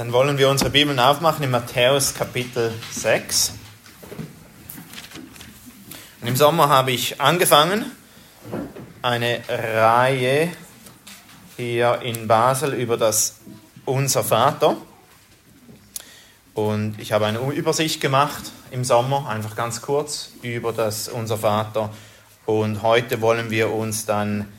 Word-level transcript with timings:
Dann 0.00 0.14
wollen 0.14 0.38
wir 0.38 0.48
unsere 0.48 0.70
Bibeln 0.70 0.98
aufmachen 0.98 1.44
in 1.44 1.50
Matthäus 1.50 2.14
Kapitel 2.14 2.72
6. 2.90 3.52
Und 6.22 6.26
Im 6.26 6.36
Sommer 6.36 6.70
habe 6.70 6.90
ich 6.90 7.20
angefangen, 7.20 7.84
eine 9.02 9.42
Reihe 9.46 10.48
hier 11.58 12.00
in 12.00 12.26
Basel 12.26 12.72
über 12.72 12.96
das 12.96 13.40
Unser 13.84 14.24
Vater. 14.24 14.78
Und 16.54 16.98
ich 16.98 17.12
habe 17.12 17.26
eine 17.26 17.40
Übersicht 17.52 18.00
gemacht 18.00 18.52
im 18.70 18.84
Sommer, 18.84 19.28
einfach 19.28 19.54
ganz 19.54 19.82
kurz 19.82 20.30
über 20.40 20.72
das 20.72 21.10
Unser 21.10 21.36
Vater. 21.36 21.90
Und 22.46 22.80
heute 22.80 23.20
wollen 23.20 23.50
wir 23.50 23.70
uns 23.70 24.06
dann 24.06 24.50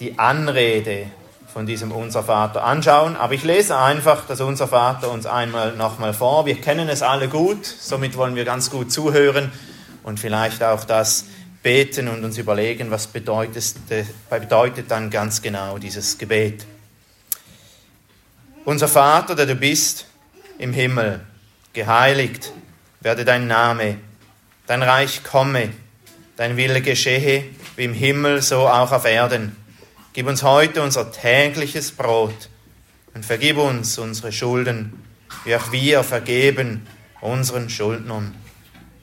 die 0.00 0.18
Anrede 0.18 1.06
von 1.52 1.66
diesem 1.66 1.92
Unser 1.92 2.22
Vater 2.22 2.64
anschauen. 2.64 3.16
Aber 3.16 3.34
ich 3.34 3.44
lese 3.44 3.76
einfach 3.76 4.26
das 4.26 4.40
Unser 4.40 4.68
Vater 4.68 5.10
uns 5.10 5.26
einmal 5.26 5.74
nochmal 5.74 6.14
vor. 6.14 6.46
Wir 6.46 6.60
kennen 6.60 6.88
es 6.88 7.02
alle 7.02 7.28
gut, 7.28 7.66
somit 7.66 8.16
wollen 8.16 8.34
wir 8.34 8.44
ganz 8.44 8.70
gut 8.70 8.92
zuhören 8.92 9.50
und 10.02 10.20
vielleicht 10.20 10.62
auch 10.62 10.84
das 10.84 11.24
beten 11.62 12.08
und 12.08 12.24
uns 12.24 12.38
überlegen, 12.38 12.90
was 12.90 13.08
bedeutet, 13.08 13.74
bedeutet 14.30 14.90
dann 14.90 15.10
ganz 15.10 15.42
genau 15.42 15.78
dieses 15.78 16.18
Gebet. 16.18 16.64
Unser 18.64 18.88
Vater, 18.88 19.34
der 19.34 19.46
du 19.46 19.54
bist 19.54 20.06
im 20.58 20.72
Himmel, 20.72 21.20
geheiligt 21.72 22.52
werde 23.00 23.24
dein 23.24 23.46
Name, 23.46 23.98
dein 24.66 24.82
Reich 24.82 25.22
komme, 25.22 25.70
dein 26.36 26.56
Wille 26.56 26.80
geschehe, 26.80 27.44
wie 27.76 27.84
im 27.84 27.94
Himmel, 27.94 28.42
so 28.42 28.68
auch 28.68 28.92
auf 28.92 29.04
Erden. 29.04 29.56
Gib 30.12 30.26
uns 30.26 30.42
heute 30.42 30.82
unser 30.82 31.12
tägliches 31.12 31.92
Brot 31.92 32.48
und 33.14 33.24
vergib 33.24 33.58
uns 33.58 33.98
unsere 33.98 34.32
Schulden, 34.32 35.04
wie 35.44 35.54
auch 35.54 35.70
wir 35.70 36.02
vergeben 36.02 36.86
unseren 37.20 37.68
Schuldnern. 37.68 38.34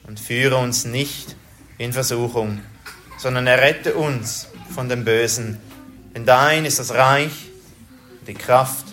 Und 0.06 0.20
führe 0.20 0.56
uns 0.56 0.84
nicht 0.84 1.34
in 1.78 1.92
Versuchung, 1.92 2.60
sondern 3.18 3.46
errette 3.46 3.94
uns 3.94 4.48
von 4.74 4.88
dem 4.88 5.04
Bösen. 5.04 5.58
Denn 6.14 6.24
dein 6.24 6.64
ist 6.64 6.78
das 6.78 6.94
Reich, 6.94 7.32
die 8.26 8.34
Kraft 8.34 8.86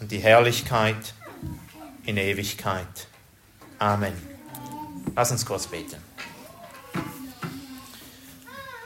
und 0.00 0.10
die 0.10 0.18
Herrlichkeit 0.18 1.14
in 2.04 2.16
Ewigkeit. 2.16 3.08
Amen. 3.78 4.14
Lass 5.14 5.30
uns 5.30 5.46
kurz 5.46 5.66
beten. 5.66 5.96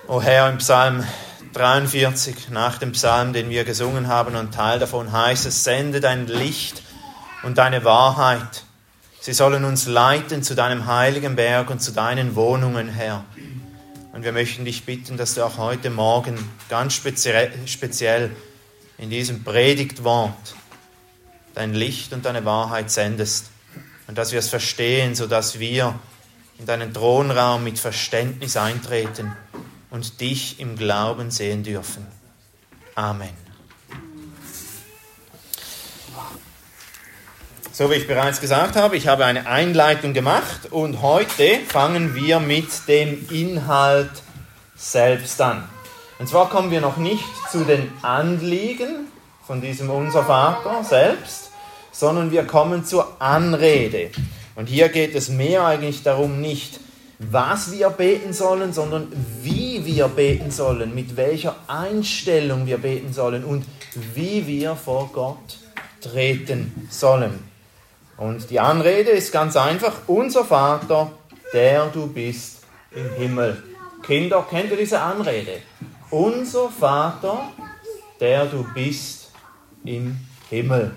O 0.06 0.20
Herr, 0.20 0.50
im 0.50 0.58
Psalm 0.58 1.04
43 1.52 2.50
nach 2.50 2.78
dem 2.78 2.92
Psalm, 2.92 3.32
den 3.32 3.50
wir 3.50 3.64
gesungen 3.64 4.06
haben, 4.06 4.36
und 4.36 4.54
Teil 4.54 4.78
davon 4.78 5.10
heißt 5.10 5.46
es, 5.46 5.64
sende 5.64 6.00
dein 6.00 6.26
Licht 6.26 6.82
und 7.42 7.58
deine 7.58 7.84
Wahrheit. 7.84 8.64
Sie 9.20 9.32
sollen 9.32 9.64
uns 9.64 9.86
leiten 9.86 10.42
zu 10.42 10.54
deinem 10.54 10.86
heiligen 10.86 11.36
Berg 11.36 11.70
und 11.70 11.80
zu 11.80 11.92
deinen 11.92 12.36
Wohnungen, 12.36 12.88
Herr. 12.88 13.24
Und 14.12 14.24
wir 14.24 14.32
möchten 14.32 14.64
dich 14.64 14.84
bitten, 14.84 15.16
dass 15.16 15.34
du 15.34 15.44
auch 15.44 15.58
heute 15.58 15.90
Morgen 15.90 16.38
ganz 16.68 16.94
speziell 16.94 18.30
in 18.98 19.10
diesem 19.10 19.44
Predigtwort 19.44 20.54
dein 21.54 21.74
Licht 21.74 22.12
und 22.12 22.24
deine 22.24 22.44
Wahrheit 22.44 22.90
sendest. 22.90 23.50
Und 24.06 24.18
dass 24.18 24.32
wir 24.32 24.38
es 24.38 24.48
verstehen, 24.48 25.14
sodass 25.14 25.58
wir 25.58 25.98
in 26.58 26.66
deinen 26.66 26.92
Thronraum 26.92 27.64
mit 27.64 27.78
Verständnis 27.78 28.56
eintreten 28.56 29.32
und 29.90 30.20
dich 30.20 30.60
im 30.60 30.76
Glauben 30.76 31.30
sehen 31.30 31.62
dürfen. 31.62 32.06
Amen. 32.94 33.50
So 37.72 37.90
wie 37.90 37.94
ich 37.94 38.06
bereits 38.06 38.40
gesagt 38.40 38.76
habe, 38.76 38.96
ich 38.96 39.08
habe 39.08 39.24
eine 39.24 39.46
Einleitung 39.46 40.12
gemacht 40.12 40.70
und 40.70 41.00
heute 41.00 41.60
fangen 41.66 42.14
wir 42.14 42.38
mit 42.38 42.68
dem 42.88 43.26
Inhalt 43.30 44.10
selbst 44.76 45.40
an. 45.40 45.66
Und 46.18 46.28
zwar 46.28 46.50
kommen 46.50 46.70
wir 46.70 46.82
noch 46.82 46.98
nicht 46.98 47.24
zu 47.50 47.64
den 47.64 47.90
Anliegen 48.02 49.06
von 49.46 49.62
diesem 49.62 49.88
Unser 49.88 50.24
Vater 50.24 50.84
selbst, 50.84 51.50
sondern 51.90 52.30
wir 52.30 52.44
kommen 52.46 52.84
zur 52.84 53.20
Anrede. 53.20 54.10
Und 54.56 54.66
hier 54.66 54.90
geht 54.90 55.14
es 55.14 55.30
mehr 55.30 55.64
eigentlich 55.64 56.02
darum, 56.02 56.40
nicht 56.40 56.80
was 57.20 57.70
wir 57.70 57.90
beten 57.90 58.32
sollen, 58.32 58.72
sondern 58.72 59.08
wie 59.42 59.84
wir 59.84 60.08
beten 60.08 60.50
sollen, 60.50 60.94
mit 60.94 61.16
welcher 61.16 61.54
Einstellung 61.66 62.66
wir 62.66 62.78
beten 62.78 63.12
sollen 63.12 63.44
und 63.44 63.66
wie 64.14 64.46
wir 64.46 64.74
vor 64.74 65.10
Gott 65.12 65.58
treten 66.00 66.88
sollen. 66.90 67.38
Und 68.16 68.48
die 68.48 68.58
Anrede 68.58 69.10
ist 69.10 69.32
ganz 69.32 69.56
einfach, 69.56 69.92
unser 70.06 70.44
Vater, 70.44 71.12
der 71.52 71.86
du 71.86 72.06
bist 72.06 72.62
im 72.90 73.10
Himmel. 73.12 73.62
Kinder, 74.02 74.46
kennt 74.48 74.70
ihr 74.70 74.78
diese 74.78 75.00
Anrede? 75.00 75.58
Unser 76.10 76.70
Vater, 76.70 77.50
der 78.18 78.46
du 78.46 78.66
bist 78.74 79.30
im 79.84 80.18
Himmel. 80.48 80.92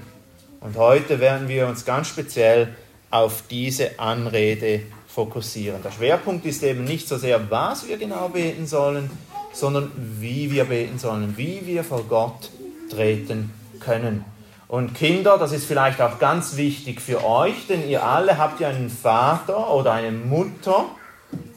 Und 0.62 0.78
heute 0.78 1.20
werden 1.20 1.50
wir 1.50 1.68
uns 1.68 1.84
ganz 1.84 2.08
speziell 2.08 2.76
auf 3.10 3.44
diese 3.50 4.00
Anrede 4.00 4.84
fokussieren. 5.14 5.82
Der 5.84 5.92
Schwerpunkt 5.92 6.46
ist 6.46 6.64
eben 6.64 6.84
nicht 6.84 7.08
so 7.08 7.18
sehr, 7.18 7.52
was 7.52 7.88
wir 7.88 7.98
genau 7.98 8.30
beten 8.30 8.66
sollen, 8.66 9.12
sondern 9.52 9.92
wie 9.96 10.52
wir 10.52 10.66
beten 10.66 10.98
sollen, 10.98 11.38
wie 11.38 11.62
wir 11.66 11.84
vor 11.84 12.04
Gott 12.04 12.50
treten 12.90 13.54
können. 13.80 14.26
Und 14.68 14.96
Kinder, 14.96 15.38
das 15.38 15.52
ist 15.52 15.66
vielleicht 15.66 16.02
auch 16.02 16.18
ganz 16.18 16.58
wichtig 16.58 17.00
für 17.00 17.24
euch, 17.24 17.68
denn 17.68 17.88
ihr 17.88 18.04
alle 18.04 18.40
habt 18.40 18.60
ja 18.60 18.70
einen 18.70 18.90
Vater 18.90 19.72
oder 19.72 19.94
eine 19.94 20.12
Mutter 20.12 20.86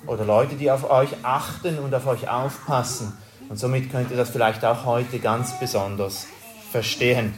oder 0.07 0.25
Leute, 0.27 0.57
die 0.57 0.71
auf 0.71 0.91
euch 0.91 1.09
achten 1.23 1.79
und 1.79 1.95
auf 1.95 2.07
euch 2.07 2.29
aufpassen. 2.29 3.17
Und 3.49 3.59
somit 3.59 3.91
könnt 3.91 4.11
ihr 4.11 4.19
das 4.19 4.29
vielleicht 4.29 4.65
auch 4.67 4.85
heute 4.85 5.19
ganz 5.19 5.59
besonders 5.59 6.27
verstehen. 6.71 7.33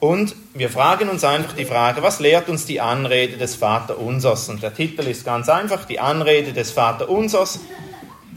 Und 0.00 0.34
wir 0.54 0.70
fragen 0.70 1.10
uns 1.10 1.24
einfach 1.24 1.52
die 1.52 1.66
Frage, 1.66 2.02
was 2.02 2.20
lehrt 2.20 2.48
uns 2.48 2.64
die 2.64 2.80
Anrede 2.80 3.36
des 3.36 3.54
Vaterunsers? 3.56 4.48
Und 4.48 4.62
der 4.62 4.74
Titel 4.74 5.02
ist 5.02 5.26
ganz 5.26 5.50
einfach, 5.50 5.84
die 5.84 6.00
Anrede 6.00 6.54
des 6.54 6.70
Vaterunsers. 6.70 7.60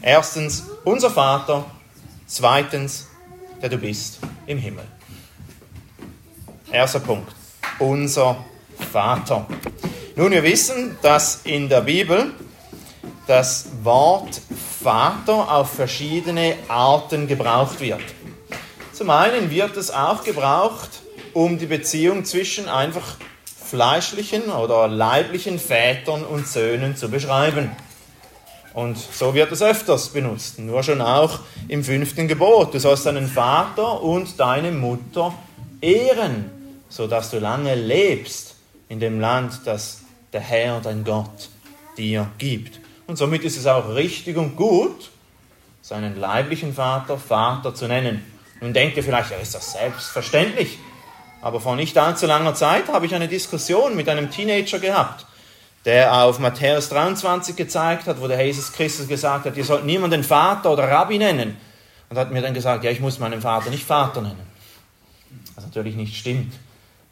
Erstens, 0.02 0.64
unser 0.84 1.08
Vater. 1.08 1.64
Zweitens, 2.26 3.08
der 3.62 3.70
du 3.70 3.78
bist 3.78 4.18
im 4.46 4.58
Himmel. 4.58 4.84
Erster 6.70 7.00
Punkt, 7.00 7.32
unser 7.78 8.44
Vater. 8.92 9.46
Nun, 10.16 10.32
wir 10.32 10.42
wissen, 10.42 10.98
dass 11.00 11.40
in 11.44 11.70
der 11.70 11.80
Bibel 11.80 12.32
das 13.26 13.68
Wort 13.82 14.38
Vater 14.82 15.50
auf 15.50 15.72
verschiedene 15.72 16.56
Arten 16.68 17.26
gebraucht 17.26 17.80
wird. 17.80 18.02
Zum 18.92 19.08
einen 19.08 19.50
wird 19.50 19.78
es 19.78 19.90
auch 19.90 20.24
gebraucht 20.24 21.03
um 21.34 21.58
die 21.58 21.66
Beziehung 21.66 22.24
zwischen 22.24 22.68
einfach 22.68 23.16
fleischlichen 23.44 24.44
oder 24.50 24.88
leiblichen 24.88 25.58
Vätern 25.58 26.24
und 26.24 26.46
Söhnen 26.46 26.96
zu 26.96 27.10
beschreiben. 27.10 27.70
Und 28.72 28.98
so 28.98 29.34
wird 29.34 29.52
es 29.52 29.62
öfters 29.62 30.08
benutzt, 30.08 30.58
nur 30.58 30.82
schon 30.82 31.00
auch 31.00 31.40
im 31.68 31.84
fünften 31.84 32.26
Gebot. 32.26 32.74
Du 32.74 32.80
sollst 32.80 33.06
deinen 33.06 33.28
Vater 33.28 34.02
und 34.02 34.38
deine 34.40 34.72
Mutter 34.72 35.34
ehren, 35.80 36.50
sodass 36.88 37.30
du 37.30 37.38
lange 37.38 37.74
lebst 37.74 38.56
in 38.88 38.98
dem 38.98 39.20
Land, 39.20 39.60
das 39.64 40.02
der 40.32 40.40
Herr, 40.40 40.80
dein 40.80 41.04
Gott, 41.04 41.48
dir 41.96 42.28
gibt. 42.38 42.80
Und 43.06 43.16
somit 43.16 43.44
ist 43.44 43.56
es 43.56 43.66
auch 43.66 43.94
richtig 43.94 44.36
und 44.36 44.56
gut, 44.56 45.10
seinen 45.82 46.18
leiblichen 46.18 46.74
Vater 46.74 47.18
Vater 47.18 47.74
zu 47.74 47.86
nennen. 47.86 48.24
Nun 48.60 48.72
denkt 48.72 48.96
ihr 48.96 49.04
vielleicht, 49.04 49.30
ja, 49.30 49.36
ist 49.36 49.54
das 49.54 49.72
selbstverständlich. 49.72 50.78
Aber 51.44 51.60
vor 51.60 51.76
nicht 51.76 51.98
allzu 51.98 52.24
langer 52.24 52.54
Zeit 52.54 52.88
habe 52.88 53.04
ich 53.04 53.14
eine 53.14 53.28
Diskussion 53.28 53.94
mit 53.94 54.08
einem 54.08 54.30
Teenager 54.30 54.78
gehabt, 54.78 55.26
der 55.84 56.24
auf 56.24 56.38
Matthäus 56.38 56.88
23 56.88 57.54
gezeigt 57.54 58.06
hat, 58.06 58.18
wo 58.18 58.28
der 58.28 58.42
Jesus 58.42 58.72
Christus 58.72 59.08
gesagt 59.08 59.44
hat, 59.44 59.54
ihr 59.54 59.64
sollt 59.66 59.84
niemanden 59.84 60.24
Vater 60.24 60.72
oder 60.72 60.88
Rabbi 60.90 61.18
nennen. 61.18 61.58
Und 62.08 62.16
hat 62.16 62.30
mir 62.30 62.40
dann 62.40 62.54
gesagt, 62.54 62.82
ja, 62.82 62.90
ich 62.90 63.00
muss 63.00 63.18
meinen 63.18 63.42
Vater 63.42 63.68
nicht 63.68 63.84
Vater 63.84 64.22
nennen. 64.22 64.40
Was 65.54 65.66
natürlich 65.66 65.96
nicht 65.96 66.16
stimmt. 66.16 66.54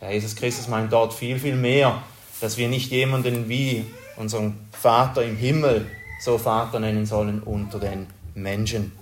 Der 0.00 0.14
Jesus 0.14 0.34
Christus 0.34 0.66
meint 0.66 0.90
dort 0.90 1.12
viel, 1.12 1.38
viel 1.38 1.56
mehr, 1.56 2.02
dass 2.40 2.56
wir 2.56 2.68
nicht 2.68 2.90
jemanden 2.90 3.50
wie 3.50 3.84
unseren 4.16 4.66
Vater 4.72 5.22
im 5.24 5.36
Himmel 5.36 5.90
so 6.22 6.38
Vater 6.38 6.80
nennen 6.80 7.04
sollen 7.04 7.42
unter 7.42 7.78
den 7.78 8.06
Menschen. 8.34 8.92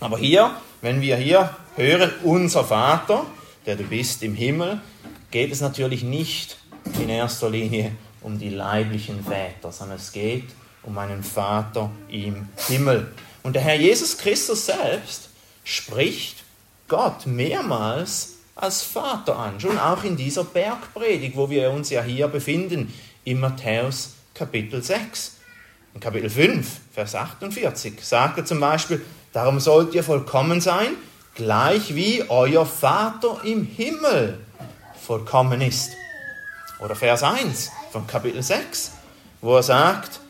Aber 0.00 0.18
hier, 0.18 0.50
wenn 0.82 1.00
wir 1.00 1.16
hier 1.16 1.50
hören, 1.76 2.10
unser 2.24 2.64
Vater, 2.64 3.24
der 3.68 3.76
du 3.76 3.84
bist 3.84 4.22
im 4.22 4.34
Himmel, 4.34 4.80
geht 5.30 5.52
es 5.52 5.60
natürlich 5.60 6.02
nicht 6.02 6.56
in 6.98 7.10
erster 7.10 7.50
Linie 7.50 7.92
um 8.22 8.38
die 8.38 8.48
leiblichen 8.48 9.22
Väter, 9.22 9.70
sondern 9.70 9.98
es 9.98 10.10
geht 10.10 10.46
um 10.82 10.96
einen 10.96 11.22
Vater 11.22 11.90
im 12.08 12.48
Himmel. 12.66 13.12
Und 13.42 13.52
der 13.52 13.62
Herr 13.62 13.76
Jesus 13.76 14.16
Christus 14.16 14.64
selbst 14.64 15.28
spricht 15.64 16.44
Gott 16.88 17.26
mehrmals 17.26 18.36
als 18.56 18.82
Vater 18.82 19.36
an, 19.36 19.60
schon 19.60 19.78
auch 19.78 20.02
in 20.02 20.16
dieser 20.16 20.44
Bergpredigt, 20.44 21.36
wo 21.36 21.50
wir 21.50 21.70
uns 21.70 21.90
ja 21.90 22.02
hier 22.02 22.26
befinden, 22.28 22.92
in 23.24 23.38
Matthäus 23.38 24.14
Kapitel 24.32 24.82
6. 24.82 25.36
In 25.92 26.00
Kapitel 26.00 26.30
5, 26.30 26.66
Vers 26.94 27.14
48 27.14 28.02
sagt 28.02 28.38
er 28.38 28.46
zum 28.46 28.60
Beispiel, 28.60 29.04
darum 29.34 29.60
sollt 29.60 29.94
ihr 29.94 30.02
vollkommen 30.02 30.62
sein, 30.62 30.92
gleich 31.38 31.94
wie 31.94 32.28
euer 32.28 32.66
Vater 32.66 33.38
im 33.44 33.64
Himmel 33.64 34.40
vollkommen 35.00 35.60
ist. 35.60 35.92
Oder 36.80 36.96
Vers 36.96 37.22
1 37.22 37.70
von 37.92 38.08
Kapitel 38.08 38.42
6, 38.42 38.92
wo 39.40 39.54
er 39.54 39.62
sagt, 39.62 40.20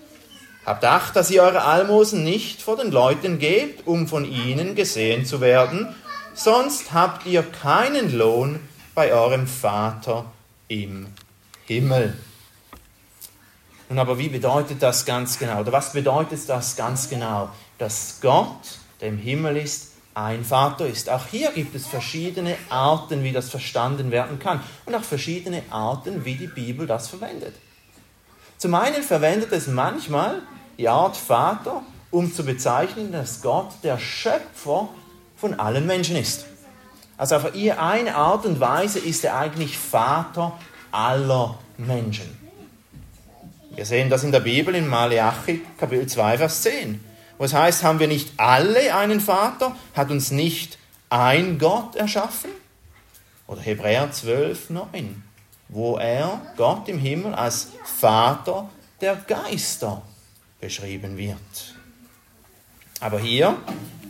Habt 0.66 0.84
Acht, 0.84 1.16
dass 1.16 1.31
ihr 1.31 1.43
eure 1.43 1.64
Almosen 1.64 2.25
nicht 2.25 2.60
vor 2.60 2.76
den 2.76 2.93
Leuten 2.93 3.38
gebt, 3.38 3.87
um 3.87 4.06
von 4.06 4.26
ihnen 4.26 4.75
gesehen 4.75 5.25
zu 5.25 5.40
werden, 5.40 5.88
sonst 6.34 6.93
habt 6.93 7.25
ihr 7.25 7.43
keinen 7.43 8.14
Lohn 8.14 8.60
bei 8.94 9.10
eurem 9.14 9.46
Vater 9.46 10.26
im 10.69 11.06
Himmel. 11.64 12.19
Nun 13.88 13.99
aber, 13.99 14.19
wie 14.19 14.28
bedeutet 14.28 14.82
das 14.82 15.06
ganz 15.06 15.38
genau? 15.38 15.60
Oder 15.60 15.72
was 15.72 15.94
bedeutet 15.94 16.46
das 16.50 16.76
ganz 16.76 17.08
genau? 17.08 17.49
Dass 17.78 18.19
Gott, 18.20 18.78
der 19.00 19.08
im 19.08 19.16
Himmel 19.16 19.56
ist, 19.56 19.88
ein 20.25 20.44
Vater 20.44 20.87
ist. 20.87 21.09
Auch 21.11 21.26
hier 21.26 21.53
gibt 21.53 21.75
es 21.75 21.87
verschiedene 21.87 22.56
Arten, 22.70 23.23
wie 23.23 23.32
das 23.32 23.50
verstanden 23.50 24.11
werden 24.11 24.38
kann 24.38 24.61
und 24.85 24.94
auch 24.94 25.03
verschiedene 25.03 25.62
Arten, 25.70 26.25
wie 26.25 26.35
die 26.35 26.49
Bibel 26.49 26.87
das 26.87 27.09
verwendet. 27.09 27.55
Zum 28.56 28.75
einen 28.75 29.03
verwendet 29.03 29.53
es 29.53 29.69
manchmal 29.69 30.43
die 30.76 30.88
Art 30.88 31.17
Vater, 31.17 31.82
um 32.11 32.32
zu 32.32 32.44
bezeichnen, 32.44 33.12
dass 33.12 33.43
Gott 33.43 33.70
der 33.85 33.99
Schöpfer 33.99 34.88
von 35.37 35.55
allen 35.61 35.87
Menschen 35.87 36.17
ist. 36.17 36.47
Also 37.17 37.37
auf 37.37 37.53
eine 37.55 38.15
Art 38.15 38.44
und 38.44 38.59
Weise 38.59 38.99
ist 38.99 39.25
er 39.25 39.37
eigentlich 39.37 39.79
Vater 39.79 40.59
aller 40.91 41.59
Menschen. 41.76 42.37
Wir 43.75 43.87
sehen 43.87 44.11
das 44.11 44.25
in 44.25 44.32
der 44.32 44.41
Bibel 44.41 44.75
in 44.75 44.88
Malachi 44.88 45.62
Kapitel 45.79 46.06
2, 46.09 46.38
Vers 46.38 46.62
10, 46.62 47.00
wo 47.38 47.44
es 47.44 47.55
heißt, 47.55 47.82
haben 47.82 48.00
wir 48.00 48.08
nicht 48.08 48.32
alle 48.37 48.94
einen 48.94 49.20
Vater? 49.20 49.76
Hat 49.94 50.11
uns 50.11 50.31
nicht 50.31 50.79
ein 51.08 51.58
Gott 51.58 51.96
erschaffen? 51.96 52.50
Oder 53.46 53.62
Hebräer 53.62 54.11
12, 54.12 54.70
9, 54.70 55.23
wo 55.69 55.96
er, 55.96 56.43
Gott 56.56 56.88
im 56.88 56.99
Himmel, 56.99 57.35
als 57.35 57.69
Vater 58.00 58.69
der 59.00 59.17
Geister 59.17 60.02
beschrieben 60.61 61.17
wird. 61.17 61.75
Aber 63.00 63.20
hier 63.20 63.56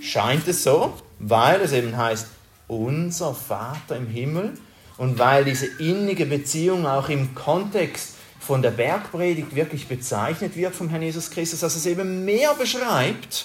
scheint 0.01 0.49
es 0.49 0.63
so, 0.63 0.95
weil 1.19 1.61
es 1.61 1.73
eben 1.73 1.97
heißt, 1.97 2.27
unser 2.69 3.35
Vater 3.35 3.97
im 3.97 4.09
Himmel 4.09 4.59
und 4.97 5.19
weil 5.19 5.45
diese 5.45 5.67
innige 5.67 6.27
Beziehung 6.27 6.87
auch 6.87 7.09
im 7.09 7.35
Kontext 7.35 8.15
von 8.49 8.62
der 8.62 8.71
Bergpredigt 8.71 9.55
wirklich 9.55 9.89
bezeichnet 9.89 10.56
wird 10.56 10.75
vom 10.75 10.89
Herrn 10.89 11.03
Jesus 11.03 11.31
Christus, 11.31 11.61
dass 11.61 11.77
es 11.77 11.85
eben 11.85 12.25
mehr 12.25 12.55
beschreibt, 12.55 13.45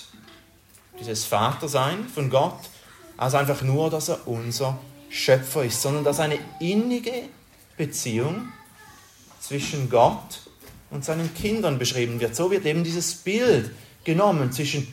dieses 0.97 1.25
Vatersein 1.25 2.07
von 2.07 2.29
Gott, 2.29 2.69
als 3.17 3.35
einfach 3.35 3.61
nur, 3.63 3.89
dass 3.89 4.07
er 4.07 4.25
unser 4.25 4.79
Schöpfer 5.09 5.65
ist, 5.65 5.81
sondern 5.81 6.05
dass 6.05 6.21
eine 6.21 6.39
innige 6.61 7.11
Beziehung 7.75 8.47
zwischen 9.41 9.89
Gott 9.89 10.39
und 10.89 11.03
seinen 11.03 11.33
Kindern 11.33 11.77
beschrieben 11.77 12.21
wird. 12.21 12.33
So 12.33 12.49
wird 12.49 12.65
eben 12.65 12.85
dieses 12.85 13.13
Bild 13.13 13.71
genommen 14.05 14.53
zwischen 14.53 14.87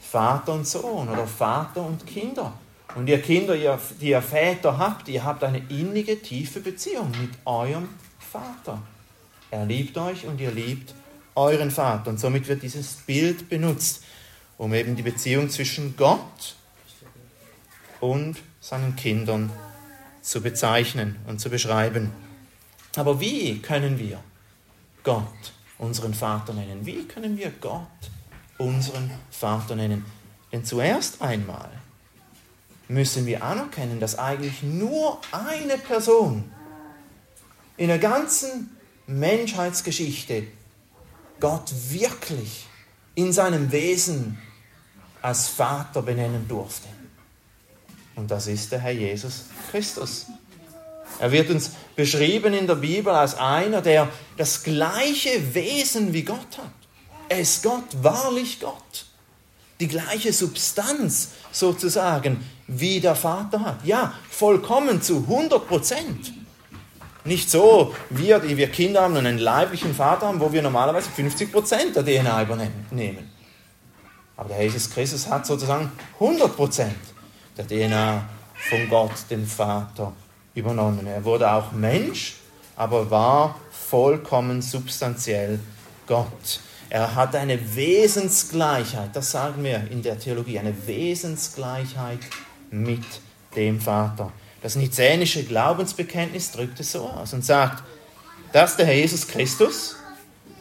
Vater 0.00 0.54
und 0.54 0.66
Sohn 0.66 1.06
oder 1.10 1.26
Vater 1.26 1.84
und 1.84 2.06
Kinder. 2.06 2.54
Und 2.94 3.10
ihr 3.10 3.20
Kinder, 3.20 3.54
die 4.00 4.08
ihr 4.08 4.22
Väter 4.22 4.78
habt, 4.78 5.06
ihr 5.10 5.22
habt 5.22 5.44
eine 5.44 5.58
innige, 5.68 6.22
tiefe 6.22 6.60
Beziehung 6.60 7.10
mit 7.10 7.32
eurem 7.44 7.90
Vater. 8.18 8.80
Er 9.50 9.66
liebt 9.66 9.96
euch 9.98 10.26
und 10.26 10.40
ihr 10.40 10.50
liebt 10.50 10.94
euren 11.34 11.70
Vater. 11.70 12.10
Und 12.10 12.20
somit 12.20 12.48
wird 12.48 12.62
dieses 12.62 12.94
Bild 12.94 13.48
benutzt, 13.48 14.04
um 14.58 14.74
eben 14.74 14.96
die 14.96 15.02
Beziehung 15.02 15.50
zwischen 15.50 15.96
Gott 15.96 16.56
und 18.00 18.36
seinen 18.60 18.94
Kindern 18.96 19.50
zu 20.22 20.40
bezeichnen 20.40 21.16
und 21.26 21.40
zu 21.40 21.50
beschreiben. 21.50 22.10
Aber 22.96 23.20
wie 23.20 23.60
können 23.60 23.98
wir 23.98 24.20
Gott 25.02 25.52
unseren 25.78 26.14
Vater 26.14 26.52
nennen? 26.52 26.84
Wie 26.84 27.04
können 27.04 27.38
wir 27.38 27.50
Gott 27.60 27.86
unseren 28.58 29.10
Vater 29.30 29.76
nennen? 29.76 30.04
Denn 30.52 30.64
zuerst 30.64 31.22
einmal 31.22 31.70
müssen 32.88 33.24
wir 33.24 33.42
anerkennen, 33.42 34.00
dass 34.00 34.18
eigentlich 34.18 34.62
nur 34.62 35.20
eine 35.32 35.78
Person 35.78 36.50
in 37.76 37.88
der 37.88 37.98
ganzen 37.98 38.76
Menschheitsgeschichte 39.10 40.44
Gott 41.40 41.72
wirklich 41.88 42.66
in 43.14 43.32
seinem 43.32 43.72
Wesen 43.72 44.38
als 45.22 45.48
Vater 45.48 46.02
benennen 46.02 46.46
durfte. 46.48 46.88
Und 48.14 48.30
das 48.30 48.46
ist 48.46 48.72
der 48.72 48.80
Herr 48.80 48.92
Jesus 48.92 49.46
Christus. 49.70 50.26
Er 51.18 51.32
wird 51.32 51.50
uns 51.50 51.72
beschrieben 51.96 52.54
in 52.54 52.66
der 52.66 52.76
Bibel 52.76 53.12
als 53.12 53.34
einer, 53.34 53.82
der 53.82 54.08
das 54.36 54.62
gleiche 54.62 55.54
Wesen 55.54 56.12
wie 56.12 56.22
Gott 56.22 56.58
hat. 56.58 56.72
Er 57.28 57.40
ist 57.40 57.62
Gott, 57.62 57.84
wahrlich 58.02 58.60
Gott. 58.60 59.06
Die 59.80 59.88
gleiche 59.88 60.32
Substanz 60.32 61.30
sozusagen 61.52 62.44
wie 62.66 63.00
der 63.00 63.16
Vater 63.16 63.60
hat. 63.60 63.84
Ja, 63.84 64.14
vollkommen 64.30 65.02
zu 65.02 65.18
100 65.18 65.66
Prozent. 65.66 66.32
Nicht 67.24 67.50
so, 67.50 67.94
wir, 68.08 68.38
die 68.38 68.56
wir 68.56 68.68
Kinder 68.68 69.02
haben 69.02 69.16
und 69.16 69.26
einen 69.26 69.38
leiblichen 69.38 69.94
Vater 69.94 70.26
haben, 70.26 70.40
wo 70.40 70.52
wir 70.52 70.62
normalerweise 70.62 71.10
50 71.10 71.52
Prozent 71.52 71.96
der 71.96 72.04
DNA 72.04 72.42
übernehmen. 72.42 73.30
Aber 74.36 74.48
der 74.48 74.62
Jesus 74.62 74.90
Christus 74.90 75.28
hat 75.28 75.44
sozusagen 75.44 75.92
100 76.14 76.56
Prozent 76.56 76.96
der 77.58 77.66
DNA 77.66 78.24
von 78.54 78.88
Gott, 78.88 79.12
dem 79.30 79.46
Vater, 79.46 80.12
übernommen. 80.54 81.06
Er 81.06 81.24
wurde 81.24 81.50
auch 81.50 81.72
Mensch, 81.72 82.36
aber 82.76 83.10
war 83.10 83.60
vollkommen 83.70 84.62
substanziell 84.62 85.60
Gott. 86.06 86.60
Er 86.88 87.14
hat 87.14 87.36
eine 87.36 87.76
Wesensgleichheit, 87.76 89.14
das 89.14 89.30
sagen 89.30 89.62
wir 89.62 89.88
in 89.90 90.02
der 90.02 90.18
Theologie, 90.18 90.58
eine 90.58 90.74
Wesensgleichheit 90.86 92.20
mit 92.70 93.04
dem 93.54 93.80
Vater. 93.80 94.32
Das 94.62 94.76
nizänische 94.76 95.42
Glaubensbekenntnis 95.44 96.52
drückt 96.52 96.80
es 96.80 96.92
so 96.92 97.08
aus 97.08 97.32
und 97.32 97.44
sagt, 97.44 97.82
dass 98.52 98.76
der 98.76 98.86
Herr 98.86 98.94
Jesus 98.94 99.26
Christus 99.26 99.96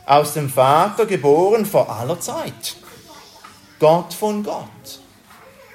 aus 0.05 0.33
dem 0.33 0.49
Vater 0.49 1.05
geboren 1.05 1.65
vor 1.65 1.89
aller 1.91 2.19
Zeit, 2.19 2.75
Gott 3.79 4.13
von 4.13 4.43
Gott, 4.43 4.99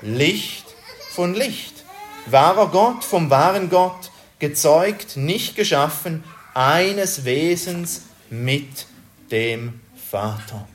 Licht 0.00 0.64
von 1.11 1.35
Licht, 1.35 1.85
wahrer 2.26 2.69
Gott 2.69 3.04
vom 3.04 3.31
wahren 3.31 3.71
Gott, 3.71 4.11
gezeugt, 4.38 5.16
nicht 5.16 5.54
geschaffen, 5.54 6.25
eines 6.54 7.25
Wesens 7.25 8.02
mit 8.31 8.87
dem 9.31 9.81
Vater. 10.11 10.66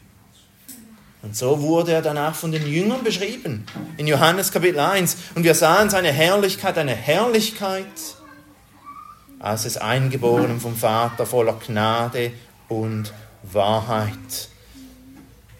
Und 1.22 1.36
so 1.36 1.62
wurde 1.62 1.92
er 1.92 2.02
danach 2.02 2.34
von 2.34 2.52
den 2.52 2.66
Jüngern 2.66 3.04
beschrieben, 3.04 3.66
in 3.98 4.08
Johannes 4.08 4.52
Kapitel 4.52 4.80
1. 4.80 5.18
Und 5.36 5.44
wir 5.44 5.54
sahen 5.54 5.90
seine 5.90 6.14
Herrlichkeit, 6.14 6.78
eine 6.78 6.96
Herrlichkeit, 6.96 7.86
als 9.40 9.66
es 9.66 9.78
eingeboren 9.78 10.62
vom 10.62 10.76
Vater 10.76 11.26
voller 11.26 11.60
Gnade 11.66 12.32
und 12.70 13.14
Wahrheit. 13.44 14.50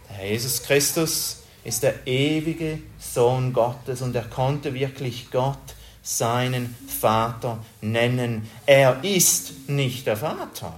Der 0.10 0.30
Jesus 0.30 0.64
Christus 0.64 1.44
ist 1.66 1.84
der 1.84 2.08
ewige 2.08 2.80
Sohn 2.98 3.52
Gottes 3.52 4.02
und 4.02 4.16
er 4.16 4.24
konnte 4.24 4.74
wirklich 4.74 5.30
Gott 5.30 5.58
seinen 6.02 6.76
Vater 6.88 7.60
nennen. 7.82 8.50
Er 8.66 9.04
ist 9.04 9.70
nicht 9.70 10.08
der 10.08 10.18
Vater, 10.18 10.74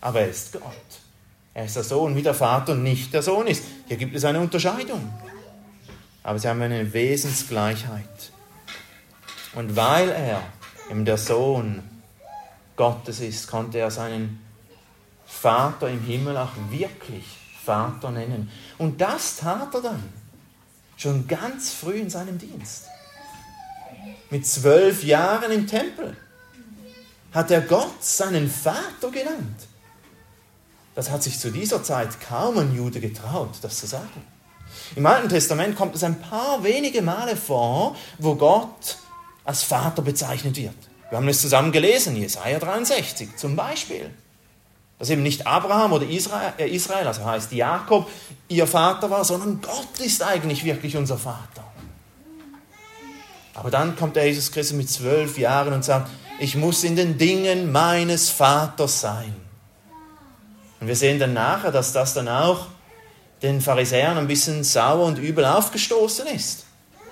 aber 0.00 0.20
er 0.20 0.28
ist 0.28 0.52
Gott. 0.52 1.03
Er 1.54 1.64
ist 1.64 1.76
der 1.76 1.84
Sohn, 1.84 2.16
wie 2.16 2.22
der 2.22 2.34
Vater 2.34 2.74
nicht 2.74 3.14
der 3.14 3.22
Sohn 3.22 3.46
ist. 3.46 3.62
Hier 3.86 3.96
gibt 3.96 4.14
es 4.14 4.24
eine 4.24 4.40
Unterscheidung. 4.40 5.12
Aber 6.22 6.38
sie 6.38 6.48
haben 6.48 6.60
eine 6.62 6.92
Wesensgleichheit. 6.92 8.32
Und 9.54 9.76
weil 9.76 10.08
er 10.08 10.42
eben 10.90 11.04
der 11.04 11.16
Sohn 11.16 11.82
Gottes 12.76 13.20
ist, 13.20 13.46
konnte 13.46 13.78
er 13.78 13.90
seinen 13.90 14.40
Vater 15.26 15.88
im 15.88 16.02
Himmel 16.02 16.36
auch 16.36 16.50
wirklich 16.70 17.24
Vater 17.64 18.10
nennen. 18.10 18.50
Und 18.78 19.00
das 19.00 19.36
tat 19.36 19.72
er 19.74 19.80
dann 19.80 20.02
schon 20.96 21.26
ganz 21.28 21.72
früh 21.72 21.94
in 21.94 22.10
seinem 22.10 22.38
Dienst 22.38 22.86
mit 24.30 24.46
zwölf 24.46 25.04
Jahren 25.04 25.52
im 25.52 25.66
Tempel, 25.66 26.16
hat 27.32 27.50
er 27.50 27.60
Gott 27.60 28.02
seinen 28.02 28.50
Vater 28.50 29.10
genannt. 29.10 29.60
Das 30.94 31.10
hat 31.10 31.22
sich 31.22 31.38
zu 31.38 31.50
dieser 31.50 31.82
Zeit 31.82 32.20
kaum 32.20 32.58
ein 32.58 32.74
Jude 32.74 33.00
getraut, 33.00 33.50
das 33.62 33.78
zu 33.78 33.86
sagen. 33.86 34.22
Im 34.96 35.06
Alten 35.06 35.28
Testament 35.28 35.76
kommt 35.76 35.94
es 35.94 36.04
ein 36.04 36.20
paar 36.20 36.62
wenige 36.62 37.02
Male 37.02 37.36
vor, 37.36 37.96
wo 38.18 38.34
Gott 38.36 38.98
als 39.44 39.62
Vater 39.62 40.02
bezeichnet 40.02 40.56
wird. 40.56 40.74
Wir 41.10 41.18
haben 41.18 41.28
es 41.28 41.40
zusammen 41.40 41.72
gelesen, 41.72 42.16
Jesaja 42.16 42.58
63 42.58 43.36
zum 43.36 43.56
Beispiel. 43.56 44.10
Dass 44.98 45.10
eben 45.10 45.22
nicht 45.22 45.46
Abraham 45.46 45.92
oder 45.92 46.08
Israel, 46.08 46.54
äh 46.58 46.68
Israel, 46.68 47.06
also 47.06 47.24
heißt 47.24 47.52
Jakob, 47.52 48.08
ihr 48.48 48.66
Vater 48.66 49.10
war, 49.10 49.24
sondern 49.24 49.60
Gott 49.60 49.98
ist 49.98 50.22
eigentlich 50.22 50.64
wirklich 50.64 50.96
unser 50.96 51.18
Vater. 51.18 51.64
Aber 53.54 53.70
dann 53.70 53.96
kommt 53.96 54.16
der 54.16 54.26
Jesus 54.26 54.50
Christus 54.50 54.76
mit 54.76 54.90
zwölf 54.90 55.38
Jahren 55.38 55.72
und 55.72 55.84
sagt, 55.84 56.10
ich 56.38 56.56
muss 56.56 56.84
in 56.84 56.96
den 56.96 57.18
Dingen 57.18 57.70
meines 57.70 58.30
Vaters 58.30 59.00
sein. 59.00 59.43
Und 60.84 60.88
wir 60.88 60.96
sehen 60.96 61.18
dann 61.18 61.32
nachher, 61.32 61.72
dass 61.72 61.94
das 61.94 62.12
dann 62.12 62.28
auch 62.28 62.66
den 63.40 63.62
Pharisäern 63.62 64.18
ein 64.18 64.26
bisschen 64.26 64.62
sauer 64.64 65.06
und 65.06 65.16
übel 65.16 65.46
aufgestoßen 65.46 66.26
ist. 66.26 66.66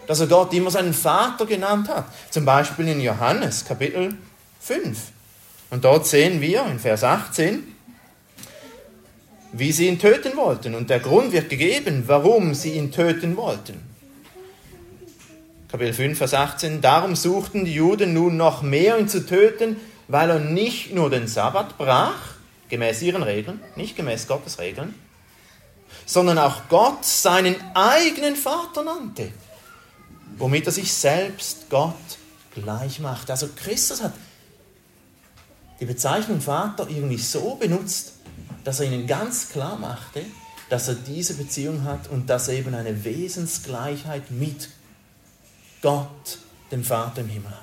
Dass 0.06 0.20
er 0.20 0.26
Gott 0.26 0.52
immer 0.52 0.70
seinen 0.70 0.92
Vater 0.92 1.46
genannt 1.46 1.88
hat. 1.88 2.04
Zum 2.28 2.44
Beispiel 2.44 2.86
in 2.88 3.00
Johannes 3.00 3.64
Kapitel 3.64 4.14
5. 4.60 4.98
Und 5.70 5.86
dort 5.86 6.06
sehen 6.06 6.42
wir 6.42 6.66
in 6.66 6.80
Vers 6.80 7.02
18, 7.02 7.62
wie 9.52 9.72
sie 9.72 9.88
ihn 9.88 9.98
töten 9.98 10.36
wollten. 10.36 10.74
Und 10.74 10.90
der 10.90 11.00
Grund 11.00 11.32
wird 11.32 11.48
gegeben, 11.48 12.04
warum 12.06 12.52
sie 12.52 12.72
ihn 12.72 12.92
töten 12.92 13.38
wollten. 13.38 13.80
Kapitel 15.70 15.94
5, 15.94 16.18
Vers 16.18 16.34
18. 16.34 16.82
Darum 16.82 17.16
suchten 17.16 17.64
die 17.64 17.72
Juden 17.72 18.12
nun 18.12 18.36
noch 18.36 18.60
mehr, 18.60 18.98
ihn 18.98 19.08
zu 19.08 19.24
töten, 19.24 19.76
weil 20.08 20.28
er 20.28 20.40
nicht 20.40 20.94
nur 20.94 21.08
den 21.08 21.26
Sabbat 21.26 21.78
brach, 21.78 22.31
gemäß 22.72 23.02
ihren 23.02 23.22
Regeln, 23.22 23.60
nicht 23.76 23.96
gemäß 23.96 24.26
Gottes 24.26 24.58
Regeln, 24.58 24.94
sondern 26.06 26.38
auch 26.38 26.70
Gott 26.70 27.04
seinen 27.04 27.54
eigenen 27.74 28.34
Vater 28.34 28.82
nannte, 28.82 29.30
womit 30.38 30.64
er 30.64 30.72
sich 30.72 30.90
selbst 30.90 31.68
Gott 31.68 31.94
gleich 32.54 32.98
macht. 32.98 33.30
Also 33.30 33.50
Christus 33.54 34.02
hat 34.02 34.14
die 35.80 35.84
Bezeichnung 35.84 36.40
Vater 36.40 36.88
irgendwie 36.88 37.18
so 37.18 37.56
benutzt, 37.56 38.14
dass 38.64 38.80
er 38.80 38.86
ihnen 38.86 39.06
ganz 39.06 39.50
klar 39.50 39.76
machte, 39.76 40.24
dass 40.70 40.88
er 40.88 40.94
diese 40.94 41.34
Beziehung 41.34 41.84
hat 41.84 42.08
und 42.08 42.30
dass 42.30 42.48
er 42.48 42.54
eben 42.54 42.74
eine 42.74 43.04
Wesensgleichheit 43.04 44.30
mit 44.30 44.70
Gott, 45.82 46.38
dem 46.70 46.84
Vater 46.84 47.20
im 47.20 47.28
Himmel 47.28 47.50
hat. 47.50 47.58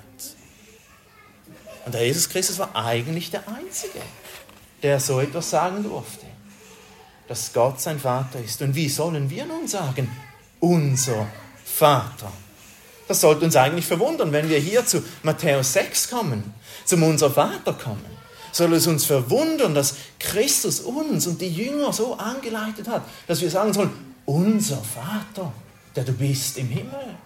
Und 1.87 1.95
der 1.95 2.05
Jesus 2.05 2.29
Christus 2.29 2.59
war 2.59 2.75
eigentlich 2.75 3.31
der 3.31 3.47
Einzige, 3.47 4.01
der 4.81 4.99
so 4.99 5.19
etwas 5.19 5.49
sagen 5.49 5.83
durfte, 5.83 6.25
dass 7.27 7.53
Gott 7.53 7.79
sein 7.79 7.99
Vater 7.99 8.39
ist. 8.39 8.61
Und 8.61 8.75
wie 8.75 8.89
sollen 8.89 9.29
wir 9.29 9.45
nun 9.45 9.67
sagen, 9.67 10.09
unser 10.59 11.27
Vater? 11.63 12.31
Das 13.07 13.21
sollte 13.21 13.45
uns 13.45 13.55
eigentlich 13.55 13.85
verwundern, 13.85 14.31
wenn 14.31 14.49
wir 14.49 14.59
hier 14.59 14.85
zu 14.85 15.03
Matthäus 15.23 15.73
6 15.73 16.09
kommen, 16.09 16.53
zum 16.85 17.03
unser 17.03 17.31
Vater 17.31 17.73
kommen. 17.73 18.05
Soll 18.51 18.73
es 18.73 18.87
uns 18.87 19.05
verwundern, 19.05 19.75
dass 19.75 19.95
Christus 20.19 20.79
uns 20.79 21.27
und 21.27 21.39
die 21.41 21.49
Jünger 21.49 21.93
so 21.93 22.15
angeleitet 22.15 22.87
hat, 22.87 23.03
dass 23.27 23.41
wir 23.41 23.49
sagen 23.49 23.73
sollen, 23.73 23.91
unser 24.25 24.77
Vater, 24.77 25.51
der 25.95 26.03
du 26.03 26.13
bist 26.13 26.57
im 26.57 26.67
Himmel. 26.67 27.17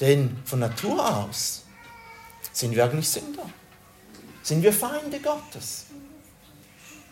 Denn 0.00 0.36
von 0.44 0.58
Natur 0.60 1.04
aus 1.04 1.64
sind 2.52 2.74
wir 2.74 2.84
eigentlich 2.84 3.08
Sünder. 3.08 3.48
Sind 4.46 4.62
wir 4.62 4.72
Feinde 4.72 5.18
Gottes. 5.20 5.86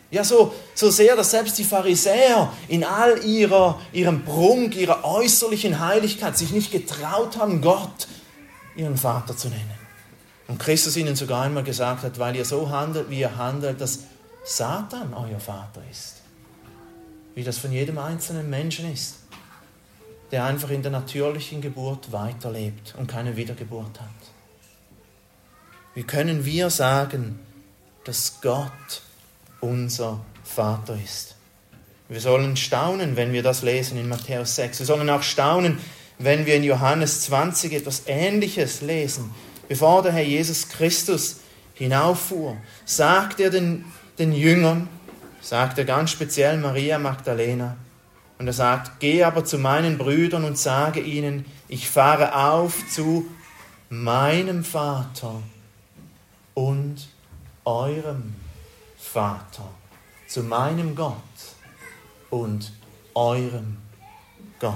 Ja, 0.09 0.23
so, 0.23 0.53
so 0.73 0.89
sehr, 0.89 1.15
dass 1.15 1.31
selbst 1.31 1.57
die 1.57 1.63
Pharisäer 1.63 2.53
in 2.67 2.83
all 2.83 3.25
ihrer, 3.25 3.81
ihrem 3.91 4.23
Prunk, 4.23 4.75
ihrer 4.75 5.03
äußerlichen 5.03 5.79
Heiligkeit 5.79 6.37
sich 6.37 6.51
nicht 6.51 6.71
getraut 6.71 7.37
haben, 7.37 7.61
Gott 7.61 8.07
ihren 8.77 8.97
Vater 8.97 9.35
zu 9.35 9.49
nennen. 9.49 9.79
Und 10.47 10.59
Christus 10.59 10.95
ihnen 10.95 11.15
sogar 11.15 11.43
einmal 11.43 11.63
gesagt 11.63 12.03
hat, 12.03 12.19
weil 12.19 12.35
ihr 12.35 12.45
so 12.45 12.69
handelt, 12.69 13.09
wie 13.09 13.19
ihr 13.19 13.35
handelt, 13.35 13.81
dass 13.81 14.03
Satan 14.45 15.13
euer 15.13 15.39
Vater 15.39 15.81
ist. 15.91 16.21
Wie 17.33 17.43
das 17.43 17.57
von 17.57 17.71
jedem 17.71 17.97
einzelnen 17.97 18.49
Menschen 18.49 18.93
ist 18.93 19.15
der 20.31 20.43
einfach 20.45 20.69
in 20.69 20.81
der 20.81 20.91
natürlichen 20.91 21.61
Geburt 21.61 22.11
weiterlebt 22.11 22.95
und 22.97 23.07
keine 23.07 23.35
Wiedergeburt 23.35 24.01
hat. 24.01 24.09
Wie 25.95 26.03
können 26.03 26.43
wir 26.43 26.69
sagen, 26.69 27.39
dass 28.03 28.41
Gott 28.41 29.01
unser 29.61 30.19
Vater 30.43 30.97
ist? 31.01 31.35
Wir 32.09 32.19
sollen 32.19 32.57
staunen, 32.57 33.15
wenn 33.15 33.31
wir 33.31 33.41
das 33.41 33.61
lesen 33.61 33.97
in 33.97 34.09
Matthäus 34.09 34.57
6. 34.57 34.79
Wir 34.79 34.85
sollen 34.85 35.09
auch 35.09 35.23
staunen, 35.23 35.77
wenn 36.19 36.45
wir 36.45 36.57
in 36.57 36.65
Johannes 36.65 37.21
20 37.21 37.71
etwas 37.71 38.03
Ähnliches 38.07 38.81
lesen. 38.81 39.33
Bevor 39.69 40.03
der 40.03 40.11
Herr 40.11 40.23
Jesus 40.23 40.67
Christus 40.67 41.37
hinauffuhr, 41.75 42.57
sagt 42.83 43.39
er 43.39 43.49
den, 43.49 43.85
den 44.19 44.33
Jüngern, 44.33 44.89
sagt 45.39 45.77
er 45.77 45.85
ganz 45.85 46.11
speziell 46.11 46.57
Maria 46.57 46.99
Magdalena, 46.99 47.77
und 48.37 48.47
er 48.47 48.53
sagt, 48.53 48.99
geh 48.99 49.23
aber 49.23 49.45
zu 49.45 49.57
meinen 49.57 49.97
Brüdern 49.97 50.43
und 50.43 50.57
sage 50.57 50.99
ihnen, 50.99 51.45
ich 51.69 51.89
fahre 51.89 52.35
auf 52.35 52.85
zu 52.89 53.27
meinem 53.89 54.65
Vater 54.65 55.41
und 56.55 57.07
eurem 57.63 58.33
Vater, 58.97 59.69
zu 60.27 60.41
meinem 60.41 60.95
Gott 60.95 61.13
und 62.31 62.73
eurem 63.13 63.77
Gott. 64.59 64.73